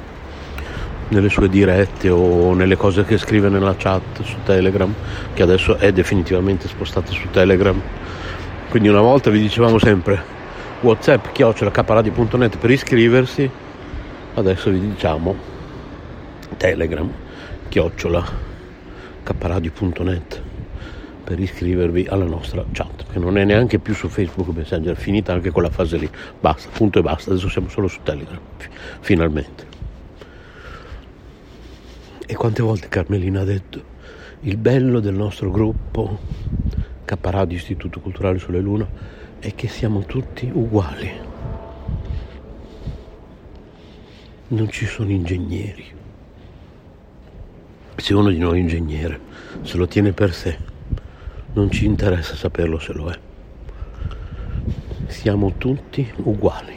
nelle 1.10 1.30
sue 1.30 1.50
dirette 1.50 2.10
o 2.10 2.54
nelle 2.54 2.75
cose 2.75 3.04
che 3.04 3.18
scrive 3.18 3.50
nella 3.50 3.75
chat 3.78 4.22
su 4.24 4.38
Telegram, 4.44 4.94
che 5.34 5.44
adesso 5.44 5.78
è 5.78 5.92
definitivamente 5.92 6.68
spostata 6.68 7.12
su 7.12 7.30
Telegram. 7.32 7.80
Quindi 8.70 8.88
una 8.89 9.01
volta 9.01 9.30
vi 9.30 9.39
dicevamo 9.39 9.80
sempre 9.80 10.38
whatsapp 10.82 11.28
chiocciolacaparadio.net 11.32 12.58
per 12.58 12.72
iscriversi, 12.72 13.50
adesso 14.36 14.70
vi 14.70 14.80
diciamo 14.80 15.36
Telegram 16.58 17.12
chiocciola 17.70 18.48
caparadio.net 19.24 20.42
per 21.24 21.39
iscrivervi 21.39 22.08
alla 22.10 22.25
nostra 22.25 22.66
chat, 22.72 23.06
che 23.12 23.20
non 23.20 23.38
è 23.38 23.44
neanche 23.44 23.78
più 23.78 23.94
su 23.94 24.08
Facebook 24.08 24.50
Messenger, 24.56 24.96
finita 24.96 25.34
anche 25.34 25.51
quella 25.51 25.70
fase 25.70 25.98
lì. 25.98 26.10
Basta, 26.39 26.70
punto 26.74 26.98
e 26.98 27.01
basta, 27.04 27.30
adesso 27.30 27.50
siamo 27.50 27.70
solo 27.70 27.88
su 27.88 28.00
Telegram, 28.01 28.39
finalmente. 29.01 29.68
E 32.31 32.36
quante 32.36 32.62
volte 32.62 32.89
Carmelina 32.89 33.41
ha 33.41 33.43
detto, 33.43 33.83
il 34.41 34.57
bello 34.57 35.00
del 35.00 35.15
nostro 35.15 35.50
gruppo 35.50 36.19
Caparadio 37.03 37.57
Istituto 37.57 38.01
Culturale 38.01 38.38
Sole 38.38 38.59
Luna 38.59 38.88
è 39.39 39.55
che 39.55 39.67
siamo 39.67 40.01
tutti 40.05 40.48
uguali. 40.53 41.12
Non 44.50 44.69
ci 44.69 44.86
sono 44.86 45.09
ingegneri. 45.09 45.86
Se 47.95 48.13
uno 48.13 48.29
di 48.29 48.38
noi 48.38 48.59
è 48.59 48.62
ingegnere, 48.62 49.19
se 49.63 49.77
lo 49.77 49.88
tiene 49.88 50.12
per 50.12 50.31
sé, 50.31 50.55
non 51.53 51.71
ci 51.71 51.86
interessa 51.86 52.36
saperlo 52.36 52.77
se 52.77 52.93
lo 52.93 53.09
è. 53.09 53.19
Siamo 55.07 55.53
tutti 55.57 56.07
uguali. 56.17 56.75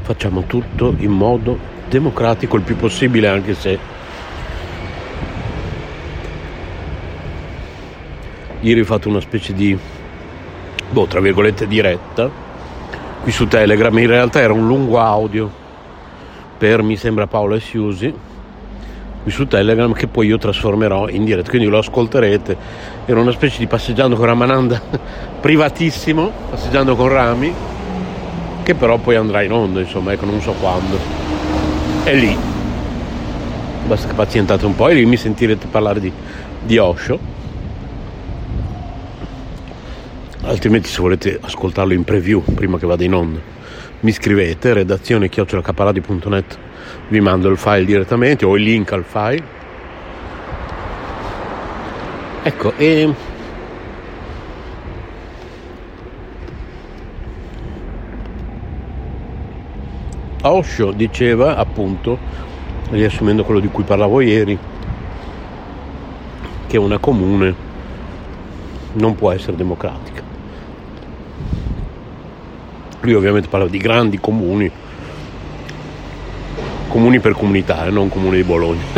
Facciamo 0.00 0.44
tutto 0.44 0.94
in 0.96 1.10
modo 1.10 1.71
democratico 1.92 2.56
il 2.56 2.62
più 2.62 2.74
possibile 2.76 3.28
anche 3.28 3.54
se 3.54 3.78
ieri 8.60 8.80
ho 8.80 8.84
fatto 8.84 9.10
una 9.10 9.20
specie 9.20 9.52
di 9.52 9.76
boh, 10.90 11.06
tra 11.06 11.20
virgolette 11.20 11.66
diretta 11.66 12.30
qui 13.22 13.30
su 13.30 13.46
Telegram 13.46 13.96
in 13.98 14.06
realtà 14.06 14.40
era 14.40 14.54
un 14.54 14.66
lungo 14.66 14.98
audio 14.98 15.50
per 16.56 16.82
mi 16.82 16.96
sembra 16.96 17.26
Paolo 17.26 17.56
e 17.56 17.60
Siusi 17.60 18.14
qui 19.22 19.30
su 19.30 19.46
Telegram 19.46 19.92
che 19.92 20.06
poi 20.06 20.26
io 20.26 20.38
trasformerò 20.38 21.08
in 21.08 21.24
diretta, 21.24 21.48
quindi 21.48 21.68
lo 21.68 21.78
ascolterete. 21.78 22.56
Era 23.04 23.20
una 23.20 23.30
specie 23.30 23.58
di 23.58 23.68
passeggiando 23.68 24.16
con 24.16 24.26
Ramananda 24.26 24.80
privatissimo, 25.40 26.32
passeggiando 26.50 26.96
con 26.96 27.08
Rami, 27.08 27.54
che 28.64 28.74
però 28.74 28.98
poi 28.98 29.14
andrà 29.14 29.42
in 29.42 29.52
onda, 29.52 29.78
insomma, 29.78 30.12
ecco, 30.12 30.24
non 30.24 30.40
so 30.40 30.54
quando. 30.58 31.21
È 32.04 32.14
lì. 32.14 32.36
Basta 33.86 34.08
che 34.08 34.14
pazientate 34.14 34.66
un 34.66 34.74
po' 34.74 34.88
e 34.88 34.94
lì 34.94 35.06
mi 35.06 35.16
sentirete 35.16 35.68
parlare 35.68 36.00
di, 36.00 36.12
di 36.64 36.76
Osho. 36.78 37.18
Altrimenti 40.42 40.88
se 40.88 41.00
volete 41.00 41.38
ascoltarlo 41.40 41.92
in 41.92 42.02
preview 42.02 42.42
prima 42.42 42.76
che 42.78 42.86
vada 42.86 43.04
in 43.04 43.14
onda, 43.14 43.40
mi 44.00 44.10
scrivete 44.10 44.72
redazione 44.72 45.28
chiocciolacaparadio.net 45.28 46.58
vi 47.08 47.20
mando 47.20 47.48
il 47.48 47.56
file 47.56 47.84
direttamente 47.84 48.44
o 48.44 48.56
il 48.56 48.64
link 48.64 48.90
al 48.90 49.04
file. 49.04 49.60
Ecco, 52.42 52.72
e 52.76 53.14
Osho 60.42 60.92
diceva 60.92 61.56
appunto, 61.56 62.18
riassumendo 62.90 63.44
quello 63.44 63.60
di 63.60 63.68
cui 63.68 63.84
parlavo 63.84 64.20
ieri, 64.20 64.58
che 66.66 66.78
una 66.78 66.98
comune 66.98 67.54
non 68.94 69.14
può 69.14 69.30
essere 69.30 69.56
democratica. 69.56 70.22
Lui 73.00 73.14
ovviamente 73.14 73.48
parla 73.48 73.66
di 73.66 73.78
grandi 73.78 74.20
comuni 74.20 74.70
comuni 76.92 77.20
per 77.20 77.32
comunità, 77.32 77.86
eh, 77.86 77.90
non 77.90 78.10
comune 78.10 78.36
di 78.36 78.42
Bologna. 78.42 78.82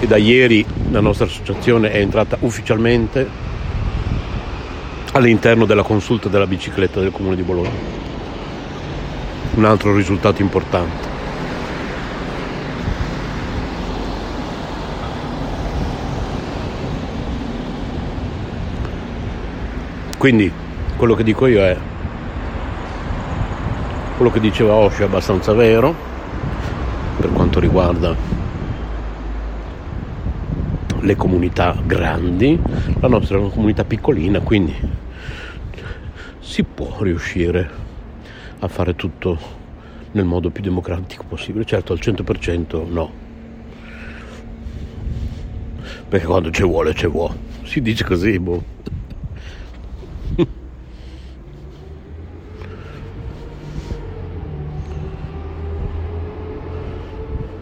e 0.00 0.06
da 0.06 0.16
ieri 0.16 0.66
la 0.90 0.98
nostra 0.98 1.26
associazione 1.26 1.92
è 1.92 1.98
entrata 1.98 2.36
ufficialmente 2.40 3.28
all'interno 5.12 5.64
della 5.64 5.84
consulta 5.84 6.28
della 6.28 6.48
bicicletta 6.48 6.98
del 6.98 7.12
comune 7.12 7.36
di 7.36 7.42
Bologna. 7.42 8.05
Un 9.56 9.64
altro 9.64 9.94
risultato 9.94 10.42
importante. 10.42 11.08
Quindi 20.18 20.52
quello 20.96 21.14
che 21.14 21.22
dico 21.22 21.46
io 21.46 21.60
è 21.60 21.76
quello 24.16 24.30
che 24.30 24.40
diceva 24.40 24.74
Osho 24.74 25.02
è 25.02 25.04
abbastanza 25.04 25.52
vero 25.52 25.94
per 27.18 27.32
quanto 27.32 27.60
riguarda 27.60 28.14
le 31.00 31.16
comunità 31.16 31.76
grandi, 31.84 32.60
la 33.00 33.08
nostra 33.08 33.36
è 33.36 33.40
una 33.40 33.50
comunità 33.50 33.84
piccolina, 33.84 34.40
quindi 34.40 34.74
si 36.40 36.62
può 36.62 36.96
riuscire 37.00 37.85
a 38.66 38.68
fare 38.68 38.94
tutto 38.94 39.38
nel 40.12 40.24
modo 40.24 40.50
più 40.50 40.62
democratico 40.62 41.24
possibile. 41.26 41.64
Certo 41.64 41.92
al 41.92 41.98
100% 42.00 42.88
no. 42.88 43.24
Perché 46.08 46.26
quando 46.26 46.50
ci 46.50 46.62
vuole 46.62 46.94
ci 46.94 47.06
vuole. 47.06 47.34
Si 47.64 47.80
dice 47.80 48.04
così, 48.04 48.38
boh. 48.38 48.62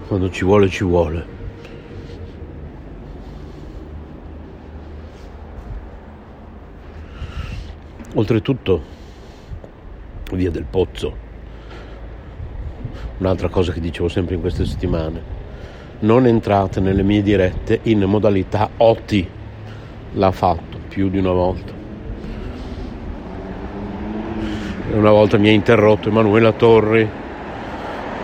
quando 0.09 0.31
ci 0.31 0.45
vuole 0.45 0.69
ci 0.69 0.85
vuole. 0.85 1.33
Oltretutto, 8.17 8.83
via 10.35 10.51
del 10.51 10.65
pozzo, 10.69 11.17
un'altra 13.19 13.49
cosa 13.49 13.73
che 13.73 13.81
dicevo 13.81 14.09
sempre 14.09 14.35
in 14.35 14.41
queste 14.41 14.65
settimane, 14.65 15.33
non 16.01 16.27
entrate 16.27 16.81
nelle 16.81 17.03
mie 17.03 17.23
dirette 17.23 17.81
in 17.85 18.03
modalità 18.03 18.69
OT, 18.77 19.27
l'ha 20.13 20.31
fatto 20.33 20.79
più 20.89 21.09
di 21.09 21.19
una 21.19 21.33
volta. 21.33 21.73
Una 24.93 25.11
volta 25.11 25.39
mi 25.39 25.49
ha 25.49 25.53
interrotto 25.53 26.09
Emanuela 26.09 26.53
Torri 26.53 27.09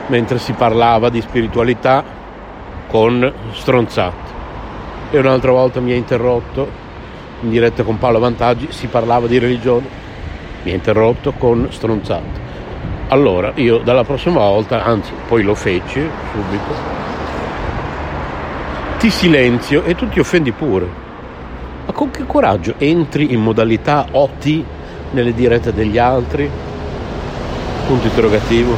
mentre 0.08 0.38
si 0.38 0.52
parlava 0.52 1.08
di 1.08 1.20
spiritualità 1.20 2.04
con 2.88 3.32
stronzate. 3.52 4.28
E 5.10 5.18
un'altra 5.18 5.52
volta 5.52 5.80
mi 5.80 5.92
ha 5.92 5.96
interrotto, 5.96 6.68
in 7.40 7.50
diretta 7.50 7.82
con 7.82 7.98
Paolo 7.98 8.18
Vantaggi, 8.18 8.66
si 8.70 8.88
parlava 8.88 9.26
di 9.26 9.38
religione, 9.38 9.86
mi 10.62 10.72
ha 10.72 10.74
interrotto 10.74 11.32
con 11.32 11.66
stronzate. 11.70 12.48
allora 13.08 13.52
io 13.56 13.78
dalla 13.78 14.04
prossima 14.04 14.38
volta, 14.38 14.84
anzi 14.84 15.12
poi 15.26 15.42
lo 15.42 15.54
feci 15.54 16.00
subito, 16.32 16.98
ti 18.98 19.10
silenzio 19.10 19.82
e 19.84 19.94
tu 19.94 20.08
ti 20.08 20.20
offendi 20.20 20.52
pure. 20.52 20.86
Ma 21.86 21.92
con 21.92 22.10
che 22.10 22.26
coraggio 22.26 22.74
entri 22.78 23.32
in 23.32 23.40
modalità 23.40 24.06
OT 24.10 24.62
nelle 25.12 25.32
dirette 25.32 25.72
degli 25.72 25.98
altri? 25.98 26.48
Punto 27.86 28.06
interrogativo. 28.06 28.76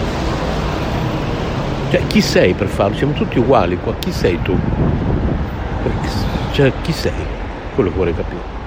Cioè, 1.90 2.07
chi 2.07 2.23
sei 2.23 2.55
per 2.55 2.68
farlo? 2.68 2.97
Siamo 2.97 3.12
tutti 3.12 3.38
uguali 3.38 3.77
qua. 3.77 3.95
Chi 3.99 4.12
sei 4.12 4.40
tu? 4.40 4.57
Cioè, 6.53 6.73
chi 6.81 6.92
sei? 6.92 7.12
Quello 7.75 7.90
che 7.90 7.97
vorrei 7.97 8.14
capire. 8.14 8.62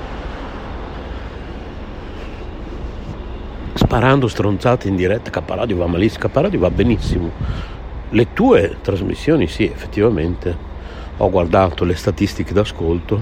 Sparando 3.95 4.27
stronzate 4.27 4.89
in 4.89 4.97
diretta, 4.97 5.29
Caparadio 5.29 5.77
va 5.77 5.87
malissimo, 5.87 6.23
Caparadio 6.23 6.59
va 6.59 6.69
benissimo. 6.69 7.31
Le 8.09 8.33
tue 8.33 8.75
trasmissioni, 8.81 9.47
sì, 9.47 9.63
effettivamente. 9.63 10.53
Ho 11.15 11.29
guardato 11.29 11.85
le 11.85 11.95
statistiche 11.95 12.51
d'ascolto, 12.51 13.21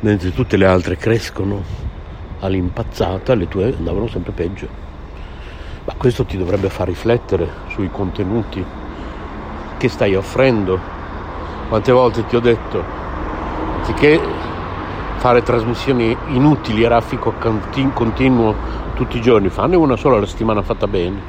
mentre 0.00 0.34
tutte 0.34 0.58
le 0.58 0.66
altre 0.66 0.98
crescono 0.98 1.62
all'impazzata, 2.40 3.32
le 3.32 3.48
tue 3.48 3.74
andavano 3.74 4.06
sempre 4.06 4.32
peggio. 4.32 4.68
Ma 5.84 5.94
questo 5.96 6.26
ti 6.26 6.36
dovrebbe 6.36 6.68
far 6.68 6.88
riflettere 6.88 7.48
sui 7.68 7.88
contenuti 7.90 8.62
che 9.78 9.88
stai 9.88 10.14
offrendo. 10.14 10.78
Quante 11.70 11.90
volte 11.90 12.26
ti 12.26 12.36
ho 12.36 12.40
detto, 12.40 12.84
anziché 13.78 14.20
fare 15.16 15.42
trasmissioni 15.42 16.14
inutili 16.32 16.84
a 16.84 16.88
raffico 16.88 17.32
continuo 17.94 18.54
tutti 19.02 19.18
i 19.18 19.20
giorni, 19.20 19.48
fanne 19.48 19.74
una 19.74 19.96
sola 19.96 20.16
alla 20.16 20.26
settimana 20.26 20.62
fatta 20.62 20.86
bene. 20.86 21.20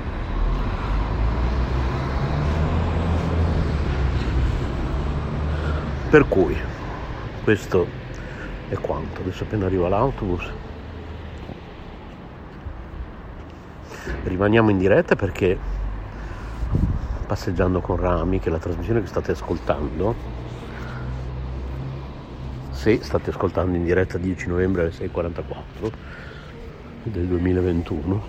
Per 6.08 6.28
cui 6.28 6.56
questo 7.44 7.88
è 8.70 8.76
quanto. 8.76 9.22
Adesso 9.22 9.44
appena 9.44 9.66
arriva 9.66 9.90
l'autobus 9.90 10.52
rimaniamo 14.26 14.70
in 14.70 14.78
diretta 14.78 15.16
perché 15.16 15.58
passeggiando 17.26 17.82
con 17.82 17.98
Rami, 17.98 18.40
che 18.40 18.50
è 18.50 18.52
la 18.52 18.60
trasmissione 18.60 19.02
che 19.02 19.08
state 19.08 19.32
ascoltando, 19.32 20.14
se 22.70 23.02
state 23.02 23.32
ascoltando 23.32 23.76
in 23.76 23.84
diretta 23.84 24.20
10 24.20 24.48
novembre 24.48 24.84
alle 24.84 24.92
6.44 24.92 26.23
del 27.04 27.28
2021, 27.28 28.22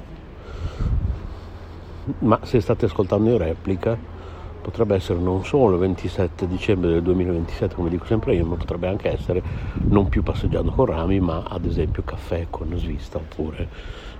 ma 2.20 2.40
se 2.42 2.60
state 2.60 2.87
ascoltando 2.87 3.30
in 3.30 3.38
replica 3.38 3.96
potrebbe 4.60 4.94
essere 4.94 5.18
non 5.18 5.44
solo 5.44 5.74
il 5.74 5.80
27 5.80 6.46
dicembre 6.46 6.90
del 6.90 7.02
2027 7.02 7.74
come 7.74 7.90
dico 7.90 8.06
sempre 8.06 8.34
io, 8.34 8.46
ma 8.46 8.56
potrebbe 8.56 8.88
anche 8.88 9.12
essere 9.12 9.42
non 9.88 10.08
più 10.08 10.22
passeggiando 10.22 10.70
con 10.70 10.87
Rami, 10.87 11.20
ma 11.20 11.44
ad 11.46 11.66
esempio 11.66 12.02
caffè 12.02 12.46
con 12.48 12.74
svista 12.76 13.18
oppure 13.18 13.68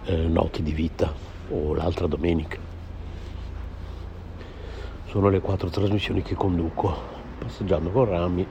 eh, 0.05 0.17
notti 0.29 0.63
di 0.63 0.73
vita 0.73 1.11
o 1.49 1.75
l'altra 1.75 2.07
domenica. 2.07 2.59
Sono 5.07 5.31
le 5.31 5.41
quattro 5.41 5.71
trasmissioni 5.71 6.23
che 6.23 6.35
conduco, 6.35 6.95
passeggiando 7.39 7.89
con 7.91 8.05
Rami, 8.05 8.47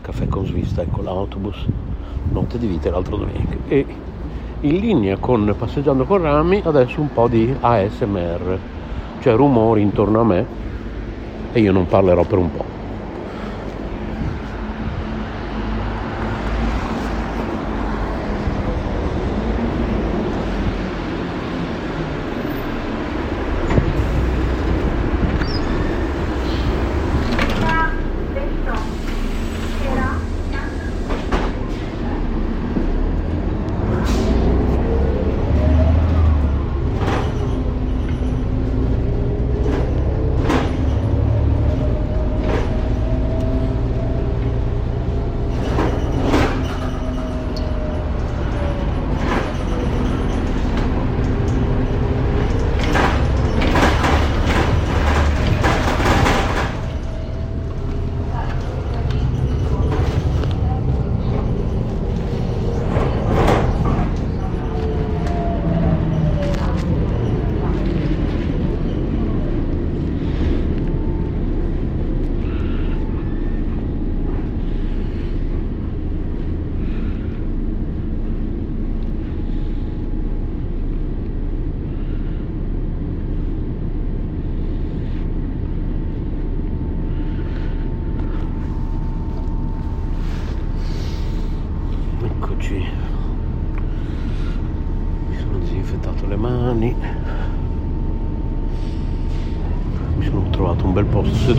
caffè 0.00 0.28
con 0.28 0.46
svista, 0.46 0.82
ecco 0.82 1.02
l'autobus, 1.02 1.66
notte 2.30 2.56
di 2.56 2.68
vita 2.68 2.88
e 2.88 2.90
l'altra 2.92 3.16
domenica. 3.16 3.56
E 3.66 3.86
in 4.62 4.76
linea 4.78 5.16
con 5.16 5.54
passeggiando 5.56 6.04
con 6.04 6.20
Rami 6.20 6.60
adesso 6.64 7.00
un 7.00 7.12
po' 7.12 7.28
di 7.28 7.54
ASMR, 7.60 8.58
cioè 9.20 9.34
rumori 9.34 9.80
intorno 9.80 10.20
a 10.20 10.24
me 10.24 10.46
e 11.52 11.60
io 11.60 11.72
non 11.72 11.86
parlerò 11.86 12.24
per 12.24 12.38
un 12.38 12.50
po'. 12.50 12.79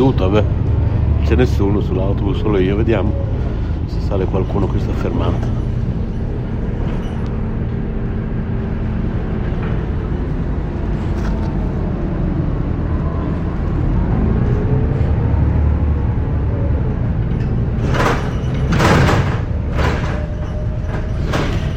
Seduta, 0.01 0.27
beh, 0.27 0.43
c'è 1.25 1.35
nessuno 1.35 1.79
sull'autobus, 1.79 2.39
solo 2.39 2.57
io, 2.57 2.75
vediamo 2.75 3.13
se 3.85 3.99
sale 3.99 4.25
qualcuno 4.25 4.65
a 4.65 4.67
questa 4.67 4.91
fermata. 4.93 5.47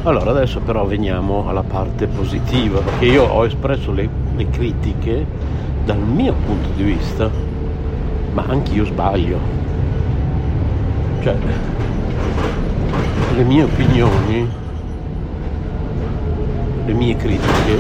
Allora, 0.05 0.31
adesso 0.31 0.61
però 0.61 0.87
veniamo 0.87 1.47
alla 1.47 1.63
parte 1.63 2.07
positiva, 2.07 2.81
perché 2.81 3.05
io 3.05 3.25
ho 3.25 3.45
espresso 3.45 3.93
le, 3.93 4.09
le 4.35 4.49
critiche 4.49 5.27
dal 5.85 5.99
mio 5.99 6.33
punto 6.33 6.71
di 6.75 6.85
vista 6.85 7.53
ma 8.35 8.45
anche 8.49 8.73
io 8.73 8.85
sbaglio. 8.85 9.39
Cioè, 11.23 11.37
le 13.37 13.45
mie 13.45 13.63
opinioni, 13.63 14.49
le 16.85 16.93
mie 16.93 17.17
critiche, 17.17 17.79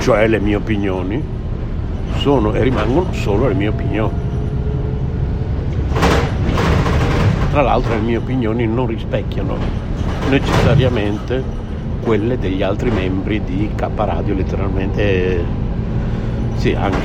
cioè 0.00 0.28
le 0.28 0.38
mie 0.38 0.56
opinioni, 0.56 1.22
sono 2.18 2.52
e 2.52 2.62
rimangono 2.62 3.12
solo 3.12 3.48
le 3.48 3.54
mie 3.54 3.68
opinioni. 3.68 4.28
Tra 7.50 7.62
l'altro 7.62 7.94
le 7.94 8.00
mie 8.00 8.18
opinioni 8.18 8.66
non 8.66 8.86
rispecchiano 8.86 9.56
necessariamente 10.28 11.42
quelle 12.02 12.38
degli 12.38 12.62
altri 12.62 12.90
membri 12.90 13.42
di 13.42 13.70
K 13.74 13.88
Radio, 13.96 14.34
letteralmente 14.34 15.44
sì, 16.60 16.74
anche 16.74 16.98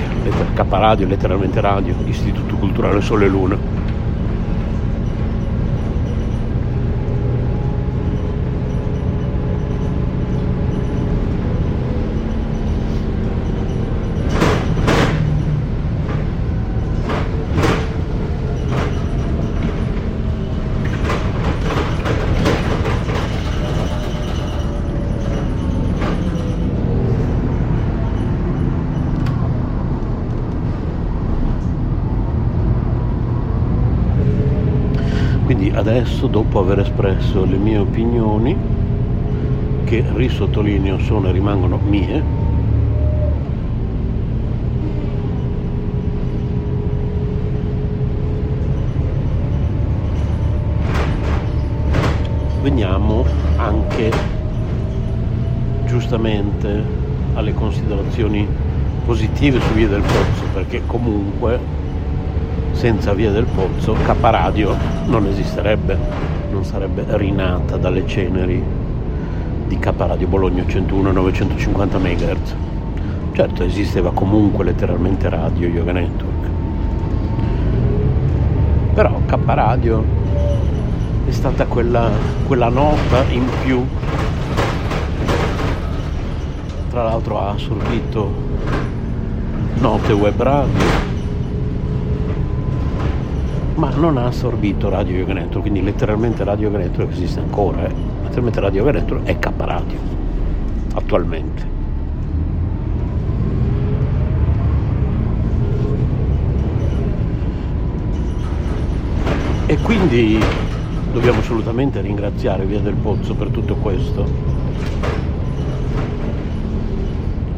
K 0.53 0.65
Radio, 0.67 1.07
letteralmente 1.07 1.61
radio, 1.61 1.95
Istituto 2.03 2.57
Culturale 2.57 2.99
Sole 2.99 3.25
e 3.25 3.29
Luna. 3.29 3.74
Adesso, 35.75 36.27
dopo 36.27 36.59
aver 36.59 36.79
espresso 36.79 37.43
le 37.43 37.57
mie 37.57 37.77
opinioni, 37.77 38.55
che 39.83 40.03
risottolineo 40.13 40.97
sono 40.99 41.27
e 41.27 41.31
rimangono 41.31 41.77
mie, 41.77 42.23
veniamo 52.61 53.25
anche 53.57 54.11
giustamente 55.85 56.83
alle 57.35 57.53
considerazioni 57.53 58.47
positive 59.05 59.59
su 59.59 59.73
Via 59.73 59.87
del 59.89 60.01
Pozzo, 60.01 60.45
perché 60.53 60.81
comunque 60.87 61.74
senza 62.75 63.13
Via 63.13 63.31
del 63.31 63.45
Pozzo 63.45 63.95
Caparadio 64.03 64.75
non 65.05 65.25
esisterebbe, 65.27 65.97
non 66.51 66.65
sarebbe 66.65 67.05
rinata 67.17 67.77
dalle 67.77 68.05
ceneri 68.05 68.61
di 69.65 69.79
Caparadio 69.79 70.27
Bologna 70.27 70.63
101 70.67 71.11
950 71.11 71.97
MHz. 71.97 72.55
Certo 73.31 73.63
esisteva 73.63 74.11
comunque 74.11 74.65
letteralmente 74.65 75.29
Radio 75.29 75.67
Yoga 75.67 75.93
Network. 75.93 76.49
Però 78.93 79.21
Caparadio 79.25 80.03
è 81.25 81.31
stata 81.31 81.65
quella, 81.65 82.11
quella 82.45 82.69
nota 82.69 83.23
in 83.29 83.49
più 83.63 83.83
tra 86.89 87.03
l'altro 87.03 87.39
ha 87.39 87.49
assorbito 87.49 88.31
note 89.79 90.13
web 90.13 90.41
radio 90.41 91.14
ma 93.75 93.89
non 93.89 94.17
ha 94.17 94.25
assorbito 94.25 94.89
Radio 94.89 95.17
Yoga 95.17 95.33
Network 95.33 95.61
quindi 95.61 95.83
letteralmente 95.83 96.43
Radio 96.43 96.67
Yoga 96.67 96.79
Network 96.79 97.11
esiste 97.11 97.39
ancora 97.39 97.85
eh. 97.85 97.93
letteralmente 98.23 98.59
Radio 98.59 98.79
Yoga 98.79 98.91
Network 98.99 99.25
è 99.25 99.39
K 99.39 99.51
Radio 99.57 100.15
attualmente. 100.95 101.73
E 109.67 109.77
quindi 109.77 110.39
dobbiamo 111.11 111.39
assolutamente 111.39 111.99
ringraziare 112.01 112.65
Via 112.65 112.79
del 112.79 112.93
Pozzo 112.93 113.33
per 113.33 113.49
tutto 113.49 113.75
questo. 113.75 114.53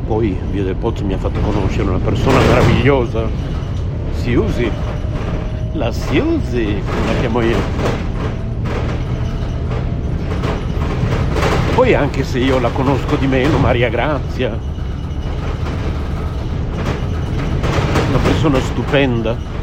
Poi 0.07 0.37
Via 0.51 0.63
del 0.63 0.75
Pozzo 0.75 1.03
mi 1.03 1.13
ha 1.13 1.17
fatto 1.17 1.39
conoscere 1.41 1.89
una 1.89 1.99
persona 1.99 2.39
meravigliosa, 2.39 3.27
Siusi, 4.13 4.71
la 5.77 5.91
come 6.83 7.05
la 7.05 7.19
chiamo 7.19 7.41
io. 7.41 7.57
Poi 11.75 11.93
anche 11.93 12.23
se 12.23 12.39
io 12.39 12.59
la 12.59 12.69
conosco 12.69 13.15
di 13.15 13.27
meno, 13.27 13.59
Maria 13.59 13.87
Grazia, 13.89 14.57
una 18.09 18.17
persona 18.23 18.59
stupenda. 18.59 19.56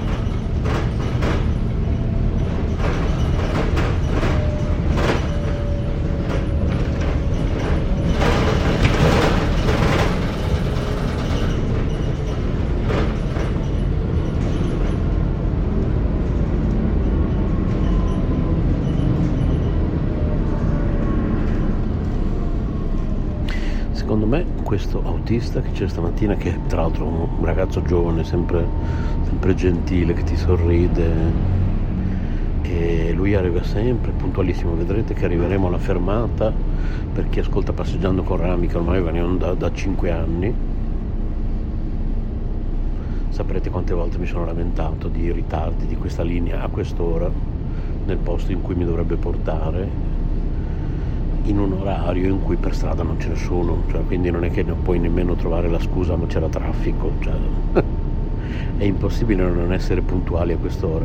Questo 24.62 25.02
autista 25.04 25.60
che 25.60 25.70
c'è 25.72 25.88
stamattina, 25.88 26.34
che 26.36 26.58
tra 26.66 26.82
l'altro 26.82 27.06
è 27.06 27.08
un 27.08 27.44
ragazzo 27.44 27.82
giovane, 27.82 28.24
sempre, 28.24 28.66
sempre 29.24 29.54
gentile, 29.54 30.12
che 30.12 30.22
ti 30.24 30.36
sorride. 30.36 31.52
E 32.62 33.12
lui 33.12 33.34
arriva 33.34 33.62
sempre 33.62 34.12
puntualissimo. 34.12 34.74
Vedrete 34.74 35.14
che 35.14 35.24
arriveremo 35.24 35.68
alla 35.68 35.78
fermata 35.78 36.52
per 37.12 37.28
chi 37.28 37.38
ascolta 37.38 37.72
passeggiando 37.72 38.22
con 38.22 38.38
Rami, 38.38 38.66
che 38.66 38.76
ormai 38.76 39.00
veniamo 39.00 39.36
da, 39.36 39.54
da 39.54 39.72
5 39.72 40.10
anni. 40.10 40.54
Saprete 43.28 43.70
quante 43.70 43.94
volte 43.94 44.18
mi 44.18 44.26
sono 44.26 44.44
lamentato 44.44 45.08
di 45.08 45.32
ritardi 45.32 45.86
di 45.86 45.96
questa 45.96 46.22
linea 46.22 46.62
a 46.62 46.68
quest'ora, 46.68 47.30
nel 48.06 48.18
posto 48.18 48.52
in 48.52 48.62
cui 48.62 48.74
mi 48.74 48.84
dovrebbe 48.84 49.16
portare 49.16 50.13
in 51.44 51.58
un 51.58 51.72
orario 51.72 52.28
in 52.28 52.42
cui 52.42 52.56
per 52.56 52.74
strada 52.74 53.02
non 53.02 53.20
ce 53.20 53.28
ne 53.28 53.36
sono, 53.36 53.82
cioè, 53.90 54.02
quindi 54.04 54.30
non 54.30 54.44
è 54.44 54.50
che 54.50 54.62
non 54.62 54.82
puoi 54.82 54.98
nemmeno 54.98 55.34
trovare 55.34 55.68
la 55.68 55.78
scusa 55.78 56.16
ma 56.16 56.26
c'era 56.26 56.48
traffico, 56.48 57.12
cioè, 57.20 57.34
è 58.78 58.84
impossibile 58.84 59.44
non 59.44 59.72
essere 59.72 60.00
puntuali 60.00 60.52
a 60.52 60.56
quest'ora. 60.56 61.04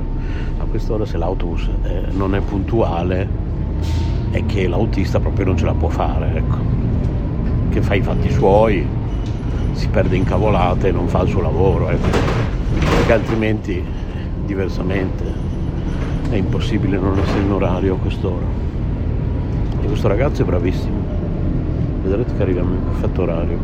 A 0.60 0.64
quest'ora 0.64 1.06
se 1.06 1.18
l'autobus 1.18 1.70
eh, 1.84 2.04
non 2.12 2.36
è 2.36 2.40
puntuale 2.40 3.28
è 4.32 4.46
che 4.46 4.68
l'autista 4.68 5.20
proprio 5.20 5.46
non 5.46 5.58
ce 5.58 5.66
la 5.66 5.74
può 5.74 5.90
fare, 5.90 6.36
ecco. 6.36 6.58
che 7.70 7.82
fa 7.82 7.96
i 7.96 8.02
fatti 8.02 8.32
suoi, 8.32 8.86
si 9.74 9.88
perde 9.90 10.16
in 10.16 10.24
cavolate 10.24 10.88
e 10.88 10.92
non 10.92 11.08
fa 11.08 11.22
il 11.22 11.30
suo 11.30 11.42
lavoro, 11.42 11.90
ecco. 11.90 12.08
perché 12.80 13.12
altrimenti 13.12 13.84
diversamente 14.46 15.48
è 16.30 16.36
impossibile 16.36 16.98
non 16.98 17.20
essere 17.20 17.42
in 17.42 17.52
orario 17.52 17.96
a 17.96 17.98
quest'ora 17.98 18.69
questo 19.88 20.08
ragazzo 20.08 20.42
è 20.42 20.46
bravissimo. 20.46 20.98
Vedrete 22.04 22.36
che 22.36 22.42
arriviamo 22.42 22.74
in 22.74 22.84
perfetto 22.84 23.22
orario. 23.22 23.58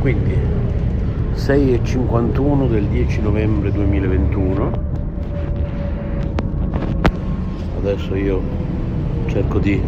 Quindi 0.00 0.36
6.51 1.34 2.68
del 2.68 2.84
10 2.84 3.20
novembre 3.22 3.72
2021 3.72 4.93
adesso 7.88 8.14
io 8.14 8.40
cerco 9.26 9.58
di 9.58 9.80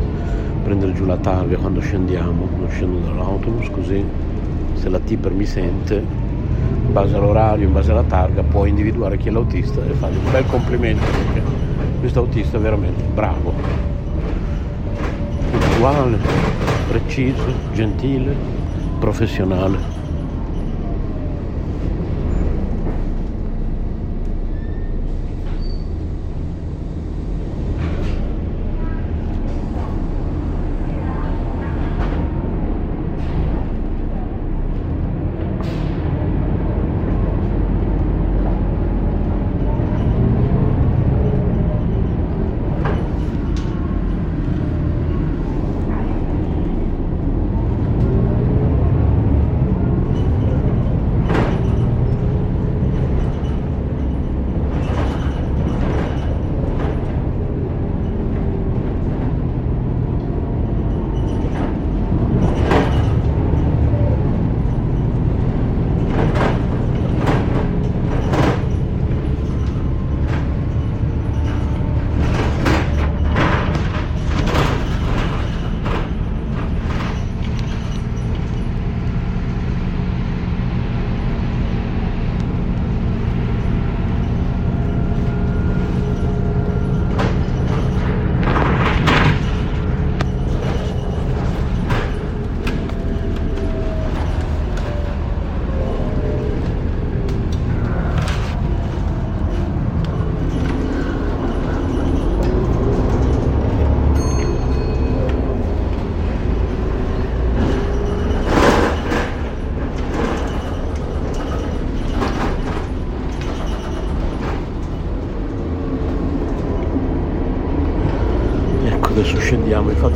prendere 0.63 0.93
giù 0.93 1.07
la 1.07 1.17
targa 1.17 1.57
quando 1.57 1.81
scendiamo, 1.81 2.49
non 2.59 2.69
scendo 2.69 2.99
dall'autobus 2.99 3.71
così 3.71 4.05
se 4.75 4.89
la 4.91 4.99
tipper 4.99 5.33
mi 5.33 5.47
sente 5.47 5.95
in 5.95 6.93
base 6.93 7.17
all'orario, 7.17 7.67
in 7.67 7.73
base 7.73 7.93
alla 7.93 8.03
targa 8.03 8.43
può 8.43 8.67
individuare 8.67 9.17
chi 9.17 9.29
è 9.29 9.31
l'autista 9.31 9.81
e 9.83 9.93
fargli 9.95 10.17
un 10.17 10.31
bel 10.31 10.45
complimento 10.47 11.05
perché 11.05 11.43
questo 12.01 12.21
autista 12.21 12.59
è 12.59 12.61
veramente 12.61 13.03
bravo. 13.03 13.53
Puntuale, 15.51 16.19
preciso, 16.89 17.45
gentile, 17.73 18.35
professionale 18.99 20.06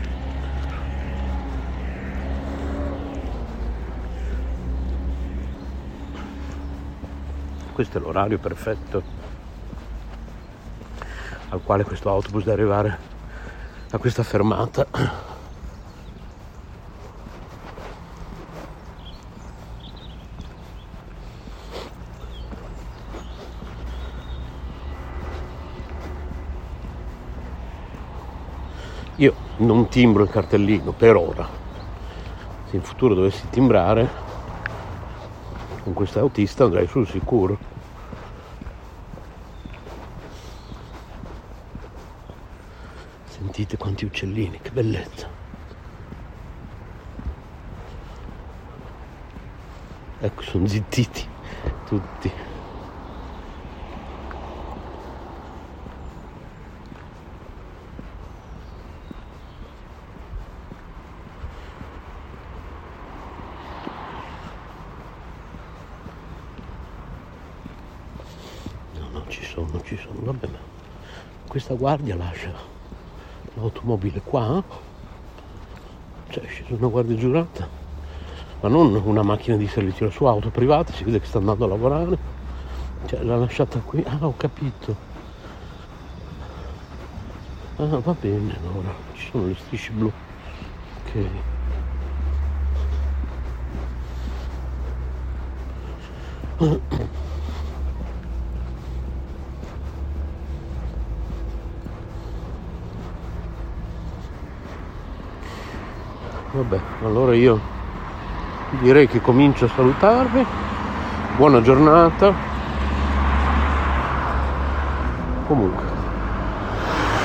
questo 7.73 7.97
è 7.97 8.01
l'orario 8.01 8.37
perfetto 8.37 9.03
al 11.49 11.61
quale 11.63 11.83
questo 11.83 12.09
autobus 12.09 12.43
deve 12.43 12.61
arrivare 12.61 12.97
a 13.91 13.97
questa 13.97 14.23
fermata. 14.23 14.87
Io 29.17 29.35
non 29.61 29.87
timbro 29.87 30.23
il 30.23 30.29
cartellino 30.29 30.91
per 30.91 31.15
ora. 31.15 31.47
Se 32.69 32.75
in 32.75 32.81
futuro 32.83 33.13
dovessi 33.13 33.47
timbrare 33.49 34.09
con 35.83 35.93
questo 35.93 36.19
autista 36.19 36.63
andrei 36.63 36.87
sul 36.87 37.07
sicuro. 37.07 37.57
Sentite 43.25 43.77
quanti 43.77 44.05
uccellini, 44.05 44.59
che 44.61 44.71
bellezza. 44.71 45.27
Ecco, 50.19 50.41
sono 50.43 50.67
zittiti 50.67 51.27
tutti. 51.85 52.31
No, 68.99 69.09
no, 69.11 69.25
ci 69.27 69.43
sono, 69.43 69.81
ci 69.81 69.97
sono, 69.97 70.19
vabbè, 70.21 70.47
ma 70.47 70.57
questa 71.71 71.75
guardia 71.75 72.15
lascia 72.15 72.51
l'automobile 73.53 74.21
qua 74.21 74.63
cioè 76.29 76.43
è 76.43 76.47
scesa 76.47 76.73
una 76.75 76.87
guardia 76.87 77.15
giurata 77.15 77.67
ma 78.61 78.69
non 78.69 78.93
una 79.05 79.21
macchina 79.21 79.55
di 79.57 79.67
servizio 79.67 80.05
la 80.05 80.11
sua 80.11 80.31
auto 80.31 80.49
privata 80.49 80.91
si 80.91 81.03
vede 81.03 81.19
che 81.19 81.25
sta 81.25 81.39
andando 81.39 81.65
a 81.65 81.67
lavorare. 81.67 82.15
Cioè 83.07 83.23
l'ha 83.23 83.35
lasciata 83.35 83.79
qui. 83.79 84.03
Ah 84.05 84.19
ho 84.21 84.35
capito. 84.37 84.95
Ah 87.77 87.97
va 87.97 88.15
bene 88.19 88.55
allora. 88.55 88.93
Ci 89.13 89.29
sono 89.31 89.47
le 89.47 89.55
strisce 89.55 89.91
blu. 89.93 90.11
Ok 96.59 96.79
Vabbè, 106.61 106.79
allora 107.03 107.33
io 107.33 107.59
direi 108.81 109.07
che 109.07 109.19
comincio 109.19 109.65
a 109.65 109.69
salutarvi. 109.69 110.45
Buona 111.35 111.59
giornata. 111.63 112.31
Comunque, 115.47 115.83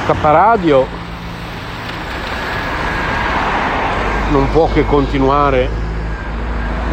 K-Radio 0.06 0.86
non 4.30 4.48
può 4.52 4.70
che 4.72 4.86
continuare 4.86 5.68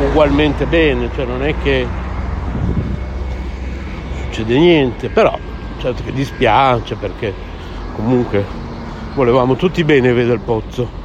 ugualmente 0.10 0.65
bene, 0.65 1.10
cioè 1.15 1.23
non 1.23 1.44
è 1.46 1.56
che 1.63 1.87
succede 4.21 4.60
niente, 4.60 5.08
però 5.08 5.39
certo 5.77 6.04
che 6.04 6.12
dispiace 6.12 6.96
perché 6.96 7.33
comunque 7.96 8.46
volevamo 9.13 9.56
tutti 9.56 9.81
bene 9.85 10.12
vedere 10.12 10.33
il 10.33 10.41
pozzo 10.41 11.02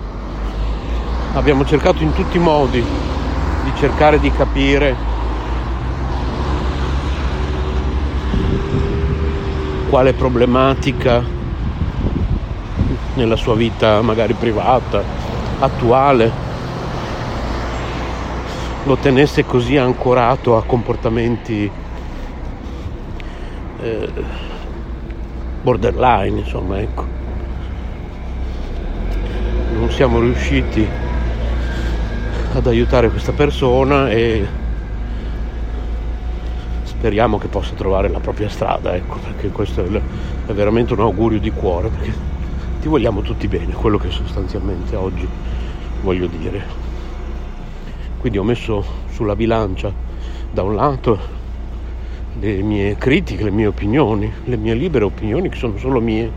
abbiamo 1.38 1.64
cercato 1.64 2.02
in 2.02 2.12
tutti 2.12 2.36
i 2.36 2.40
modi 2.40 2.80
di 2.80 3.72
cercare 3.76 4.18
di 4.18 4.28
capire 4.32 4.96
quale 9.88 10.14
problematica 10.14 11.22
nella 13.14 13.36
sua 13.36 13.54
vita 13.54 14.02
magari 14.02 14.32
privata, 14.34 15.00
attuale, 15.60 16.30
lo 18.82 18.96
tenesse 18.96 19.44
così 19.44 19.76
ancorato 19.76 20.56
a 20.56 20.64
comportamenti 20.64 21.70
eh, 23.80 24.12
borderline, 25.62 26.40
insomma, 26.40 26.80
ecco. 26.80 27.06
Non 29.72 29.88
siamo 29.92 30.18
riusciti 30.18 31.06
ad 32.54 32.66
aiutare 32.66 33.10
questa 33.10 33.32
persona 33.32 34.10
e 34.10 34.46
speriamo 36.82 37.38
che 37.38 37.46
possa 37.48 37.74
trovare 37.74 38.08
la 38.08 38.20
propria 38.20 38.48
strada, 38.48 38.94
ecco, 38.94 39.18
perché 39.18 39.50
questo 39.50 39.84
è, 39.84 40.52
veramente 40.52 40.94
un 40.94 41.00
augurio 41.00 41.38
di 41.38 41.50
cuore, 41.50 41.88
perché 41.88 42.12
ti 42.80 42.88
vogliamo 42.88 43.20
tutti 43.20 43.46
bene, 43.48 43.74
quello 43.74 43.98
che 43.98 44.10
sostanzialmente 44.10 44.96
oggi 44.96 45.28
voglio 46.02 46.26
dire. 46.26 46.86
Quindi 48.18 48.38
ho 48.38 48.44
messo 48.44 48.84
sulla 49.10 49.36
bilancia 49.36 49.92
da 50.50 50.62
un 50.62 50.74
lato 50.74 51.36
le 52.40 52.62
mie 52.62 52.96
critiche, 52.96 53.44
le 53.44 53.50
mie 53.50 53.66
opinioni, 53.66 54.32
le 54.44 54.56
mie 54.56 54.74
libere 54.74 55.04
opinioni 55.04 55.48
che 55.48 55.56
sono 55.56 55.76
solo 55.76 56.00
mie, 56.00 56.30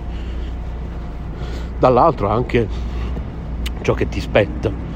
dall'altro 1.79 2.27
anche 2.27 2.67
ciò 3.81 3.93
che 3.93 4.07
ti 4.09 4.19
spetta 4.19 4.90